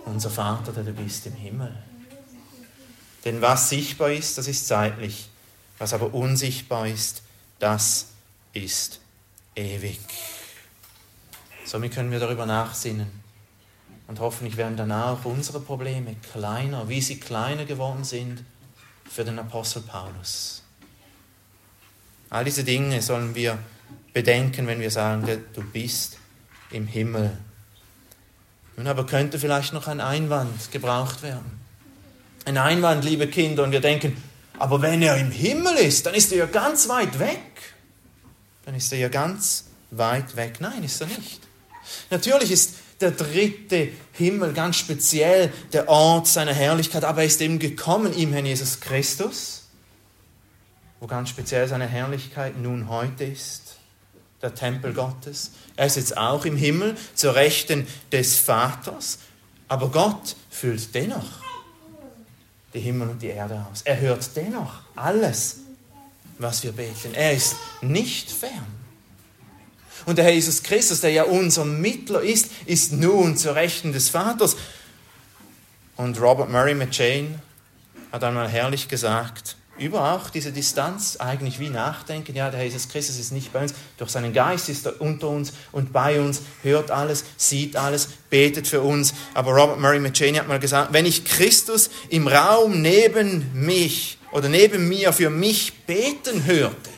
Unser 0.05 0.29
Vater, 0.29 0.71
der 0.71 0.83
du 0.83 0.93
bist 0.93 1.25
im 1.25 1.33
Himmel. 1.33 1.73
Denn 3.25 3.41
was 3.41 3.69
sichtbar 3.69 4.11
ist, 4.11 4.37
das 4.37 4.47
ist 4.47 4.67
zeitlich. 4.67 5.29
Was 5.79 5.93
aber 5.93 6.13
unsichtbar 6.13 6.85
ist, 6.85 7.23
das 7.57 8.09
ist 8.53 8.99
ewig. 9.55 9.99
Somit 11.65 11.95
können 11.95 12.11
wir 12.11 12.19
darüber 12.19 12.45
nachsinnen. 12.45 13.09
Und 14.05 14.19
hoffentlich 14.19 14.57
werden 14.57 14.77
dann 14.77 14.91
auch 14.91 15.25
unsere 15.25 15.59
Probleme 15.59 16.15
kleiner, 16.31 16.87
wie 16.87 17.01
sie 17.01 17.19
kleiner 17.19 17.65
geworden 17.65 18.03
sind 18.03 18.43
für 19.09 19.23
den 19.23 19.39
Apostel 19.39 19.81
Paulus. 19.81 20.63
All 22.29 22.45
diese 22.45 22.63
Dinge 22.63 23.01
sollen 23.01 23.33
wir 23.35 23.57
bedenken, 24.13 24.67
wenn 24.67 24.79
wir 24.79 24.91
sagen, 24.91 25.25
du 25.53 25.61
bist 25.61 26.17
im 26.71 26.87
Himmel. 26.87 27.37
Nun 28.77 28.87
aber 28.87 29.05
könnte 29.05 29.39
vielleicht 29.39 29.73
noch 29.73 29.87
ein 29.87 29.99
Einwand 29.99 30.71
gebraucht 30.71 31.23
werden 31.23 31.59
ein 32.49 32.57
Einwand, 32.57 33.05
liebe 33.05 33.27
Kinder, 33.27 33.63
und 33.63 33.71
wir 33.71 33.79
denken, 33.79 34.21
aber 34.57 34.81
wenn 34.81 35.01
er 35.01 35.17
im 35.17 35.31
Himmel 35.31 35.75
ist, 35.75 36.05
dann 36.05 36.15
ist 36.15 36.31
er 36.31 36.39
ja 36.39 36.45
ganz 36.47 36.89
weit 36.89 37.19
weg. 37.19 37.39
Dann 38.65 38.75
ist 38.75 38.91
er 38.91 38.99
ja 38.99 39.07
ganz 39.07 39.65
weit 39.91 40.35
weg. 40.35 40.57
Nein, 40.59 40.83
ist 40.83 40.99
er 41.01 41.07
nicht. 41.07 41.41
Natürlich 42.09 42.51
ist 42.51 42.75
der 43.01 43.11
dritte 43.11 43.89
Himmel 44.13 44.53
ganz 44.53 44.75
speziell 44.75 45.51
der 45.71 45.87
Ort 45.87 46.27
seiner 46.27 46.53
Herrlichkeit, 46.53 47.03
aber 47.05 47.21
er 47.21 47.27
ist 47.27 47.41
eben 47.41 47.59
gekommen 47.59 48.13
im 48.13 48.33
Herrn 48.33 48.45
Jesus 48.45 48.79
Christus, 48.79 49.67
wo 50.99 51.07
ganz 51.07 51.29
speziell 51.29 51.67
seine 51.67 51.87
Herrlichkeit 51.87 52.57
nun 52.57 52.89
heute 52.89 53.23
ist, 53.23 53.77
der 54.41 54.53
Tempel 54.53 54.93
Gottes. 54.93 55.51
Er 55.75 55.85
ist 55.85 55.95
jetzt 55.95 56.17
auch 56.17 56.45
im 56.45 56.57
Himmel 56.57 56.97
zur 57.15 57.35
Rechten 57.35 57.87
des 58.11 58.37
Vaters, 58.37 59.19
aber 59.67 59.89
Gott 59.89 60.35
füllt 60.49 60.93
dennoch 60.93 61.39
die 62.73 62.79
Himmel 62.79 63.09
und 63.09 63.21
die 63.21 63.27
Erde 63.27 63.65
aus. 63.71 63.81
Er 63.83 63.99
hört 63.99 64.35
dennoch 64.35 64.81
alles, 64.95 65.57
was 66.37 66.63
wir 66.63 66.71
beten. 66.71 67.13
Er 67.13 67.33
ist 67.33 67.55
nicht 67.81 68.29
fern. 68.29 68.79
Und 70.05 70.17
der 70.17 70.25
Herr 70.25 70.33
Jesus 70.33 70.63
Christus, 70.63 71.01
der 71.01 71.11
ja 71.11 71.23
unser 71.23 71.65
Mittler 71.65 72.21
ist, 72.21 72.49
ist 72.65 72.93
nun 72.93 73.37
zur 73.37 73.55
Rechten 73.55 73.93
des 73.93 74.09
Vaters. 74.09 74.55
Und 75.95 76.19
Robert 76.21 76.49
Murray 76.49 76.75
McChain 76.75 77.41
hat 78.11 78.23
einmal 78.23 78.47
herrlich 78.47 78.87
gesagt, 78.87 79.57
über 79.79 80.13
auch 80.13 80.29
diese 80.29 80.51
Distanz 80.51 81.17
eigentlich 81.17 81.59
wie 81.59 81.69
nachdenken. 81.69 82.35
Ja, 82.35 82.51
der 82.51 82.63
Jesus 82.63 82.89
Christus 82.89 83.17
ist 83.17 83.31
nicht 83.31 83.53
bei 83.53 83.61
uns. 83.61 83.73
Durch 83.97 84.09
seinen 84.09 84.33
Geist 84.33 84.69
ist 84.69 84.85
er 84.85 85.01
unter 85.01 85.29
uns 85.29 85.53
und 85.71 85.93
bei 85.93 86.19
uns, 86.19 86.41
hört 86.63 86.91
alles, 86.91 87.23
sieht 87.37 87.75
alles, 87.75 88.09
betet 88.29 88.67
für 88.67 88.81
uns. 88.81 89.13
Aber 89.33 89.51
Robert 89.51 89.79
Murray 89.79 89.99
McChaney 89.99 90.37
hat 90.37 90.47
mal 90.47 90.59
gesagt, 90.59 90.93
wenn 90.93 91.05
ich 91.05 91.25
Christus 91.25 91.89
im 92.09 92.27
Raum 92.27 92.81
neben 92.81 93.51
mich 93.53 94.17
oder 94.31 94.49
neben 94.49 94.87
mir 94.87 95.13
für 95.13 95.29
mich 95.29 95.73
beten 95.85 96.45
hörte, 96.45 96.89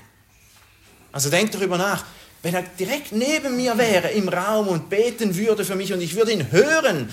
also 1.12 1.30
denkt 1.30 1.54
darüber 1.54 1.78
nach, 1.78 2.04
wenn 2.44 2.56
er 2.56 2.64
direkt 2.64 3.12
neben 3.12 3.56
mir 3.56 3.78
wäre 3.78 4.10
im 4.10 4.28
Raum 4.28 4.68
und 4.68 4.90
beten 4.90 5.36
würde 5.36 5.64
für 5.64 5.76
mich 5.76 5.94
und 5.94 6.02
ich 6.02 6.16
würde 6.16 6.32
ihn 6.32 6.52
hören, 6.52 7.10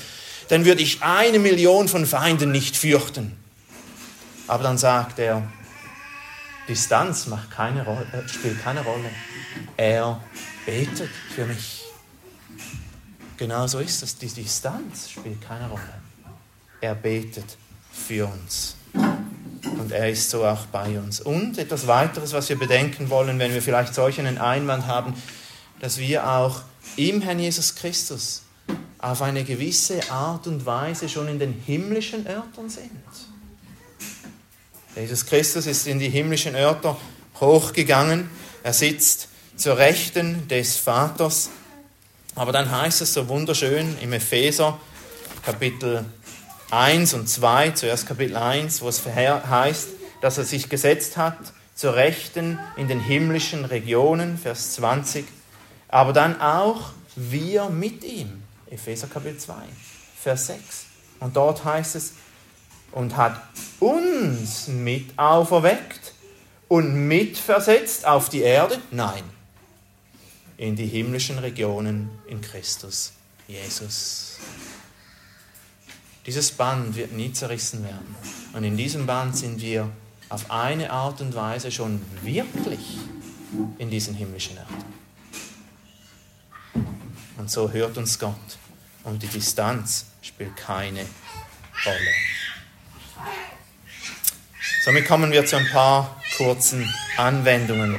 dann 0.49 0.65
würde 0.65 0.83
ich 0.83 1.03
eine 1.03 1.39
Million 1.39 1.89
von 1.89 2.07
Feinden 2.07 2.51
nicht 2.51 2.77
fürchten. 2.77 3.37
Aber 4.47 4.63
dann 4.63 4.79
sagt 4.79 5.19
er, 5.19 5.47
Distanz 6.69 7.27
macht 7.27 7.51
keine 7.51 7.85
Rolle, 7.85 8.07
äh, 8.13 8.29
spielt 8.29 8.63
keine 8.63 8.83
Rolle. 8.83 9.11
Er 9.77 10.21
betet 10.65 11.11
für 11.35 11.45
mich. 11.45 11.83
Genau 13.37 13.67
so 13.67 13.79
ist 13.79 14.03
es. 14.03 14.17
Die 14.17 14.29
Distanz 14.29 15.11
spielt 15.11 15.41
keine 15.41 15.69
Rolle. 15.69 15.95
Er 16.81 16.95
betet 16.95 17.57
für 17.93 18.27
uns. 18.27 18.78
Und 19.79 19.93
er 19.93 20.11
ist 20.11 20.31
so 20.31 20.45
auch 20.45 20.67
bei 20.67 20.99
uns. 20.99 21.21
Und 21.21 21.57
etwas 21.57 21.87
weiteres, 21.87 22.33
was 22.33 22.49
wir 22.49 22.59
bedenken 22.59 23.11
wollen, 23.11 23.39
wenn 23.39 23.55
wir 23.55 23.63
vielleicht 23.63 23.95
solch 23.95 24.19
einen 24.19 24.39
Einwand 24.39 24.87
haben, 24.87 25.15
dass 25.81 25.99
wir 25.99 26.29
auch 26.29 26.63
im 26.97 27.23
Herrn 27.23 27.39
Jesus 27.39 27.75
Christus 27.77 28.43
auf 28.99 29.23
eine 29.23 29.45
gewisse 29.45 30.11
Art 30.11 30.47
und 30.47 30.67
Weise 30.67 31.09
schon 31.09 31.29
in 31.29 31.39
den 31.39 31.53
himmlischen 31.53 32.27
Örtern 32.27 32.69
sind. 32.69 32.91
Jesus 34.97 35.27
Christus 35.27 35.67
ist 35.67 35.87
in 35.87 36.01
die 36.01 36.09
himmlischen 36.09 36.57
Örter 36.57 36.97
hochgegangen. 37.41 38.29
Er 38.65 38.73
sitzt 38.73 39.29
zur 39.57 39.79
Rechten 39.79 40.49
des 40.49 40.77
Vaters. 40.77 41.51
Aber 42.35 42.51
dann 42.53 42.71
heißt 42.71 43.01
es 43.03 43.15
so 43.15 43.29
wunderschön 43.29 43.97
im 44.01 44.13
Epheser 44.13 44.79
Kapitel 45.45 46.05
1 46.71 47.15
und 47.15 47.29
2, 47.29 47.71
zuerst 47.71 48.07
Kapitel 48.07 48.37
1, 48.37 48.83
wo 48.83 48.89
es 48.89 49.03
heißt, 49.05 49.89
dass 50.21 50.37
er 50.37 50.45
sich 50.45 50.69
gesetzt 50.69 51.17
hat 51.17 51.39
zur 51.75 51.95
Rechten 51.95 52.59
in 52.77 52.89
den 52.89 53.01
himmlischen 53.01 53.65
Regionen, 53.65 54.37
Vers 54.37 54.75
20, 54.75 55.25
aber 55.89 56.13
dann 56.13 56.41
auch 56.41 56.91
wir 57.17 57.71
mit 57.71 58.05
ihm, 58.05 58.43
Epheser 58.71 59.07
Kapitel 59.07 59.39
2, 59.39 59.55
Vers 60.21 60.47
6. 60.49 60.85
Und 61.21 61.37
dort 61.37 61.65
heißt 61.65 61.97
es, 61.97 62.13
und 62.93 63.17
hat 63.17 63.41
uns 63.81 64.69
mit 64.69 65.19
auferweckt 65.19 66.15
und 66.69 67.09
mitversetzt 67.09 68.07
auf 68.07 68.29
die 68.29 68.41
Erde? 68.41 68.79
Nein, 68.91 69.25
in 70.57 70.77
die 70.77 70.87
himmlischen 70.87 71.39
Regionen 71.39 72.11
in 72.27 72.41
Christus 72.41 73.13
Jesus. 73.47 74.39
Dieses 76.27 76.53
Band 76.53 76.97
wird 76.97 77.13
nie 77.13 77.33
zerrissen 77.33 77.85
werden. 77.85 78.15
Und 78.53 78.65
in 78.65 78.77
diesem 78.77 79.07
Band 79.07 79.37
sind 79.37 79.61
wir 79.61 79.91
auf 80.29 80.51
eine 80.51 80.91
Art 80.91 81.21
und 81.21 81.35
Weise 81.35 81.71
schon 81.71 82.03
wirklich 82.23 82.99
in 83.79 83.91
diesen 83.91 84.15
himmlischen 84.15 84.59
Örtern. 84.59 84.85
Und 87.39 87.51
so 87.51 87.71
hört 87.71 87.97
uns 87.97 88.19
Gott. 88.19 88.35
Und 89.05 89.23
die 89.23 89.29
Distanz 89.29 90.07
spielt 90.21 90.57
keine 90.57 91.07
Rolle. 91.87 92.15
Somit 94.85 95.07
kommen 95.07 95.33
wir 95.33 95.47
zu 95.47 95.57
ein 95.57 95.69
paar 95.71 96.21
kurzen 96.37 96.93
Anwendungen. 97.17 97.99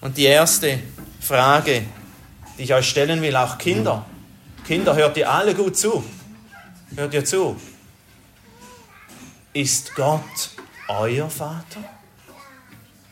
Und 0.00 0.16
die 0.16 0.24
erste 0.24 0.80
Frage, 1.20 1.82
die 2.58 2.62
ich 2.64 2.74
euch 2.74 2.88
stellen 2.88 3.22
will, 3.22 3.36
auch 3.36 3.58
Kinder. 3.58 4.06
Kinder, 4.66 4.94
hört 4.94 5.16
ihr 5.16 5.30
alle 5.30 5.54
gut 5.54 5.76
zu? 5.76 6.02
Hört 6.96 7.14
ihr 7.14 7.24
zu? 7.24 7.56
Ist 9.52 9.94
Gott 9.94 10.50
euer 10.88 11.30
Vater? 11.30 11.84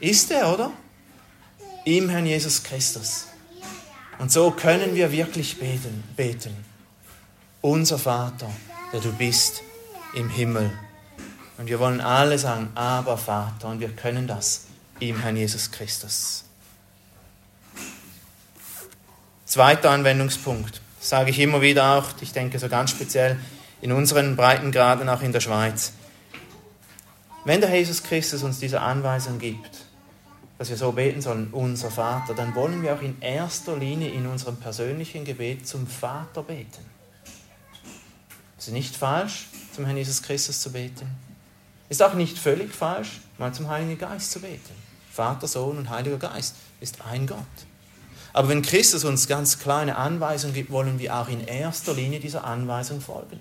Ist 0.00 0.30
er, 0.30 0.52
oder? 0.52 0.72
Im 1.84 2.08
Herrn 2.08 2.26
Jesus 2.26 2.62
Christus. 2.62 3.26
Und 4.18 4.32
so 4.32 4.50
können 4.50 4.94
wir 4.94 5.12
wirklich 5.12 5.58
beten, 5.58 6.04
beten. 6.16 6.54
Unser 7.60 7.98
Vater, 7.98 8.50
der 8.92 9.00
du 9.00 9.12
bist 9.12 9.62
im 10.14 10.28
Himmel 10.28 10.70
und 11.58 11.66
wir 11.66 11.80
wollen 11.80 12.00
alle 12.00 12.38
sagen, 12.38 12.70
aber 12.76 13.18
Vater, 13.18 13.68
und 13.68 13.80
wir 13.80 13.90
können 13.90 14.26
das 14.28 14.66
im 15.00 15.20
Herrn 15.20 15.36
Jesus 15.36 15.70
Christus. 15.70 16.44
Zweiter 19.44 19.90
Anwendungspunkt, 19.90 20.80
sage 21.00 21.30
ich 21.30 21.38
immer 21.40 21.60
wieder 21.60 21.94
auch, 21.94 22.06
ich 22.20 22.32
denke 22.32 22.58
so 22.58 22.68
ganz 22.68 22.90
speziell 22.90 23.38
in 23.80 23.92
unseren 23.92 24.36
Breitengraden, 24.36 25.08
auch 25.08 25.22
in 25.22 25.32
der 25.32 25.40
Schweiz. 25.40 25.92
Wenn 27.44 27.60
der 27.60 27.74
Jesus 27.74 28.02
Christus 28.02 28.42
uns 28.42 28.58
diese 28.58 28.80
Anweisung 28.80 29.38
gibt, 29.38 29.84
dass 30.58 30.70
wir 30.70 30.76
so 30.76 30.92
beten 30.92 31.22
sollen, 31.22 31.48
unser 31.52 31.90
Vater, 31.90 32.34
dann 32.34 32.54
wollen 32.54 32.82
wir 32.82 32.94
auch 32.94 33.02
in 33.02 33.20
erster 33.22 33.76
Linie 33.76 34.10
in 34.10 34.26
unserem 34.26 34.56
persönlichen 34.56 35.24
Gebet 35.24 35.66
zum 35.66 35.86
Vater 35.86 36.42
beten. 36.42 36.84
Es 38.58 38.66
ist 38.66 38.72
nicht 38.72 38.96
falsch, 38.96 39.46
zum 39.74 39.84
Herrn 39.84 39.96
Jesus 39.96 40.20
Christus 40.22 40.60
zu 40.60 40.72
beten. 40.72 41.08
Ist 41.88 42.02
auch 42.02 42.14
nicht 42.14 42.36
völlig 42.36 42.74
falsch, 42.74 43.20
mal 43.38 43.54
zum 43.54 43.68
Heiligen 43.68 43.96
Geist 43.96 44.32
zu 44.32 44.40
beten. 44.40 44.74
Vater, 45.10 45.46
Sohn 45.46 45.78
und 45.78 45.90
Heiliger 45.90 46.18
Geist. 46.18 46.56
ist 46.80 47.00
ein 47.02 47.26
Gott. 47.26 47.38
Aber 48.32 48.48
wenn 48.48 48.62
Christus 48.62 49.04
uns 49.04 49.26
ganz 49.26 49.58
kleine 49.58 49.96
Anweisungen 49.96 50.54
gibt, 50.54 50.70
wollen 50.70 50.98
wir 50.98 51.16
auch 51.16 51.28
in 51.28 51.46
erster 51.46 51.94
Linie 51.94 52.20
dieser 52.20 52.44
Anweisung 52.44 53.00
folgen. 53.00 53.40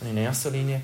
Und 0.00 0.08
in 0.08 0.16
erster 0.16 0.50
Linie 0.50 0.82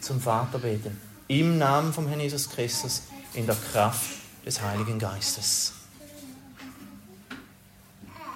zum 0.00 0.20
Vater 0.20 0.58
beten. 0.58 1.00
Im 1.28 1.58
Namen 1.58 1.92
vom 1.92 2.08
Herrn 2.08 2.20
Jesus 2.20 2.48
Christus, 2.48 3.02
in 3.34 3.46
der 3.46 3.56
Kraft 3.72 4.10
des 4.44 4.60
Heiligen 4.60 4.98
Geistes. 4.98 5.72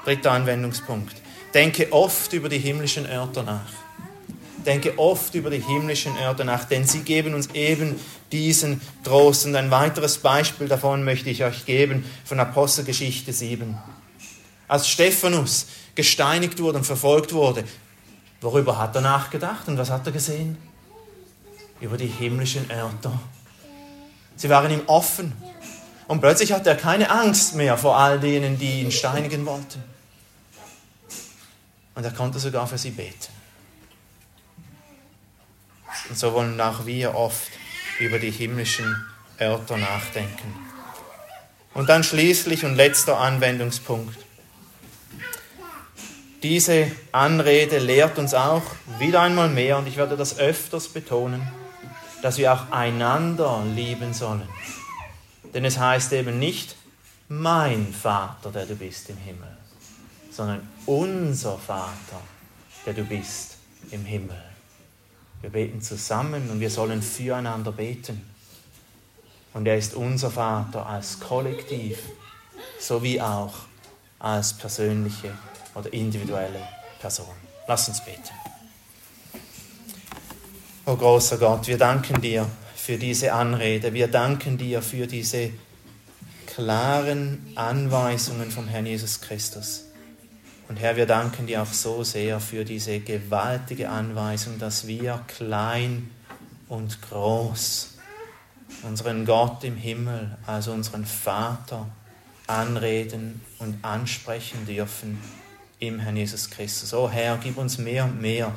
Dritter 0.04 0.32
Anwendungspunkt. 0.32 1.14
Denke 1.54 1.92
oft 1.92 2.32
über 2.32 2.48
die 2.48 2.58
himmlischen 2.58 3.06
Örter 3.06 3.42
nach. 3.42 3.70
Denke 4.64 4.98
oft 4.98 5.34
über 5.34 5.50
die 5.50 5.60
himmlischen 5.60 6.16
Örter 6.18 6.44
nach, 6.44 6.64
denn 6.64 6.86
sie 6.86 7.00
geben 7.00 7.34
uns 7.34 7.48
eben 7.54 7.98
diesen 8.30 8.80
Trost. 9.02 9.46
Und 9.46 9.56
ein 9.56 9.70
weiteres 9.70 10.18
Beispiel 10.18 10.68
davon 10.68 11.04
möchte 11.04 11.30
ich 11.30 11.44
euch 11.44 11.64
geben 11.64 12.04
von 12.24 12.38
Apostelgeschichte 12.40 13.32
7. 13.32 13.76
Als 14.68 14.88
Stephanus 14.88 15.66
gesteinigt 15.94 16.60
wurde 16.60 16.78
und 16.78 16.84
verfolgt 16.84 17.32
wurde, 17.32 17.64
worüber 18.40 18.78
hat 18.78 18.94
er 18.94 19.02
nachgedacht 19.02 19.68
und 19.68 19.78
was 19.78 19.90
hat 19.90 20.06
er 20.06 20.12
gesehen? 20.12 20.56
Über 21.80 21.96
die 21.96 22.06
himmlischen 22.06 22.70
Örter. 22.70 23.18
Sie 24.36 24.48
waren 24.48 24.70
ihm 24.70 24.82
offen. 24.86 25.32
Und 26.08 26.20
plötzlich 26.20 26.52
hatte 26.52 26.70
er 26.70 26.76
keine 26.76 27.10
Angst 27.10 27.54
mehr 27.54 27.78
vor 27.78 27.96
all 27.96 28.18
denen, 28.18 28.58
die 28.58 28.80
ihn 28.80 28.90
steinigen 28.90 29.46
wollten. 29.46 29.82
Und 31.94 32.04
er 32.04 32.10
konnte 32.10 32.38
sogar 32.38 32.66
für 32.66 32.78
sie 32.78 32.90
beten. 32.90 33.32
Und 36.08 36.18
so 36.18 36.32
wollen 36.32 36.60
auch 36.60 36.86
wir 36.86 37.14
oft 37.14 37.50
über 37.98 38.18
die 38.18 38.30
himmlischen 38.30 39.06
Örter 39.40 39.76
nachdenken. 39.76 40.54
Und 41.74 41.88
dann 41.88 42.02
schließlich 42.02 42.64
und 42.64 42.74
letzter 42.74 43.18
Anwendungspunkt. 43.18 44.18
Diese 46.42 46.90
Anrede 47.12 47.78
lehrt 47.78 48.18
uns 48.18 48.32
auch 48.32 48.62
wieder 48.98 49.20
einmal 49.20 49.50
mehr, 49.50 49.76
und 49.76 49.86
ich 49.86 49.98
werde 49.98 50.16
das 50.16 50.38
öfters 50.38 50.88
betonen, 50.88 51.46
dass 52.22 52.38
wir 52.38 52.52
auch 52.54 52.70
einander 52.70 53.62
lieben 53.74 54.14
sollen. 54.14 54.48
Denn 55.52 55.66
es 55.66 55.78
heißt 55.78 56.12
eben 56.14 56.38
nicht, 56.38 56.76
mein 57.28 57.92
Vater, 57.92 58.50
der 58.52 58.64
du 58.64 58.74
bist 58.74 59.10
im 59.10 59.18
Himmel, 59.18 59.56
sondern 60.30 60.66
unser 60.86 61.58
Vater, 61.58 62.20
der 62.86 62.94
du 62.94 63.04
bist 63.04 63.58
im 63.90 64.04
Himmel. 64.06 64.42
Wir 65.42 65.50
beten 65.50 65.82
zusammen 65.82 66.50
und 66.50 66.60
wir 66.60 66.70
sollen 66.70 67.02
füreinander 67.02 67.72
beten. 67.72 68.28
Und 69.52 69.66
er 69.66 69.76
ist 69.76 69.94
unser 69.94 70.30
Vater 70.30 70.86
als 70.86 71.20
Kollektiv, 71.20 71.98
sowie 72.78 73.20
auch 73.20 73.54
als 74.18 74.54
persönliche 74.54 75.32
oder 75.74 75.92
individuelle 75.92 76.60
Person. 77.00 77.34
Lass 77.66 77.88
uns 77.88 78.04
beten. 78.04 78.30
O 80.86 80.96
großer 80.96 81.38
Gott, 81.38 81.66
wir 81.66 81.78
danken 81.78 82.20
dir 82.20 82.46
für 82.74 82.96
diese 82.96 83.32
Anrede. 83.32 83.92
Wir 83.92 84.08
danken 84.08 84.58
dir 84.58 84.82
für 84.82 85.06
diese 85.06 85.50
klaren 86.46 87.52
Anweisungen 87.54 88.50
vom 88.50 88.66
Herrn 88.66 88.86
Jesus 88.86 89.20
Christus. 89.20 89.84
Und 90.68 90.76
Herr, 90.76 90.96
wir 90.96 91.06
danken 91.06 91.46
dir 91.46 91.62
auch 91.62 91.72
so 91.72 92.04
sehr 92.04 92.40
für 92.40 92.64
diese 92.64 93.00
gewaltige 93.00 93.88
Anweisung, 93.88 94.58
dass 94.58 94.86
wir 94.86 95.24
klein 95.26 96.10
und 96.68 97.02
groß 97.02 97.94
unseren 98.82 99.26
Gott 99.26 99.64
im 99.64 99.76
Himmel, 99.76 100.36
also 100.46 100.72
unseren 100.72 101.04
Vater, 101.04 101.88
anreden 102.46 103.40
und 103.58 103.84
ansprechen 103.84 104.66
dürfen 104.66 105.20
im 105.80 105.98
Herrn 105.98 106.16
Jesus 106.16 106.50
Christus. 106.50 106.94
Oh 106.94 107.10
Herr, 107.10 107.38
gib 107.42 107.56
uns 107.56 107.78
mehr 107.78 108.04
und 108.04 108.20
mehr 108.20 108.54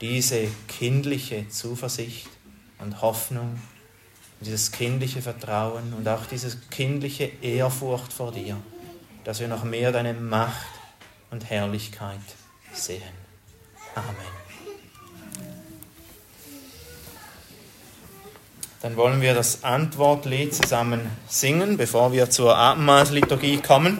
diese 0.00 0.48
kindliche 0.68 1.48
Zuversicht 1.48 2.28
und 2.78 3.00
Hoffnung, 3.00 3.58
dieses 4.40 4.72
kindliche 4.72 5.22
Vertrauen 5.22 5.94
und 5.94 6.06
auch 6.08 6.26
diese 6.26 6.56
kindliche 6.70 7.30
Ehrfurcht 7.40 8.12
vor 8.12 8.32
dir, 8.32 8.56
dass 9.22 9.40
wir 9.40 9.48
noch 9.48 9.64
mehr 9.64 9.92
deine 9.92 10.12
Macht 10.12 10.66
und 11.30 11.48
Herrlichkeit 11.48 12.20
sehen. 12.72 13.02
Amen. 13.94 14.44
Dann 18.82 18.96
wollen 18.96 19.22
wir 19.22 19.32
das 19.32 19.64
Antwortlied 19.64 20.54
zusammen 20.54 21.00
singen, 21.26 21.78
bevor 21.78 22.12
wir 22.12 22.28
zur 22.28 22.54
Abendmahlsliturgie 22.54 23.58
kommen. 23.58 23.98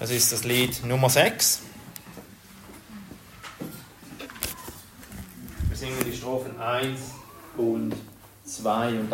Das 0.00 0.10
ist 0.10 0.30
das 0.30 0.44
Lied 0.44 0.84
Nummer 0.84 1.10
6. 1.10 1.62
Wir 5.68 5.76
singen 5.76 5.96
die 6.06 6.16
Strophen 6.16 6.58
1 6.60 7.00
und 7.56 7.96
2 8.44 9.00
und 9.00 9.10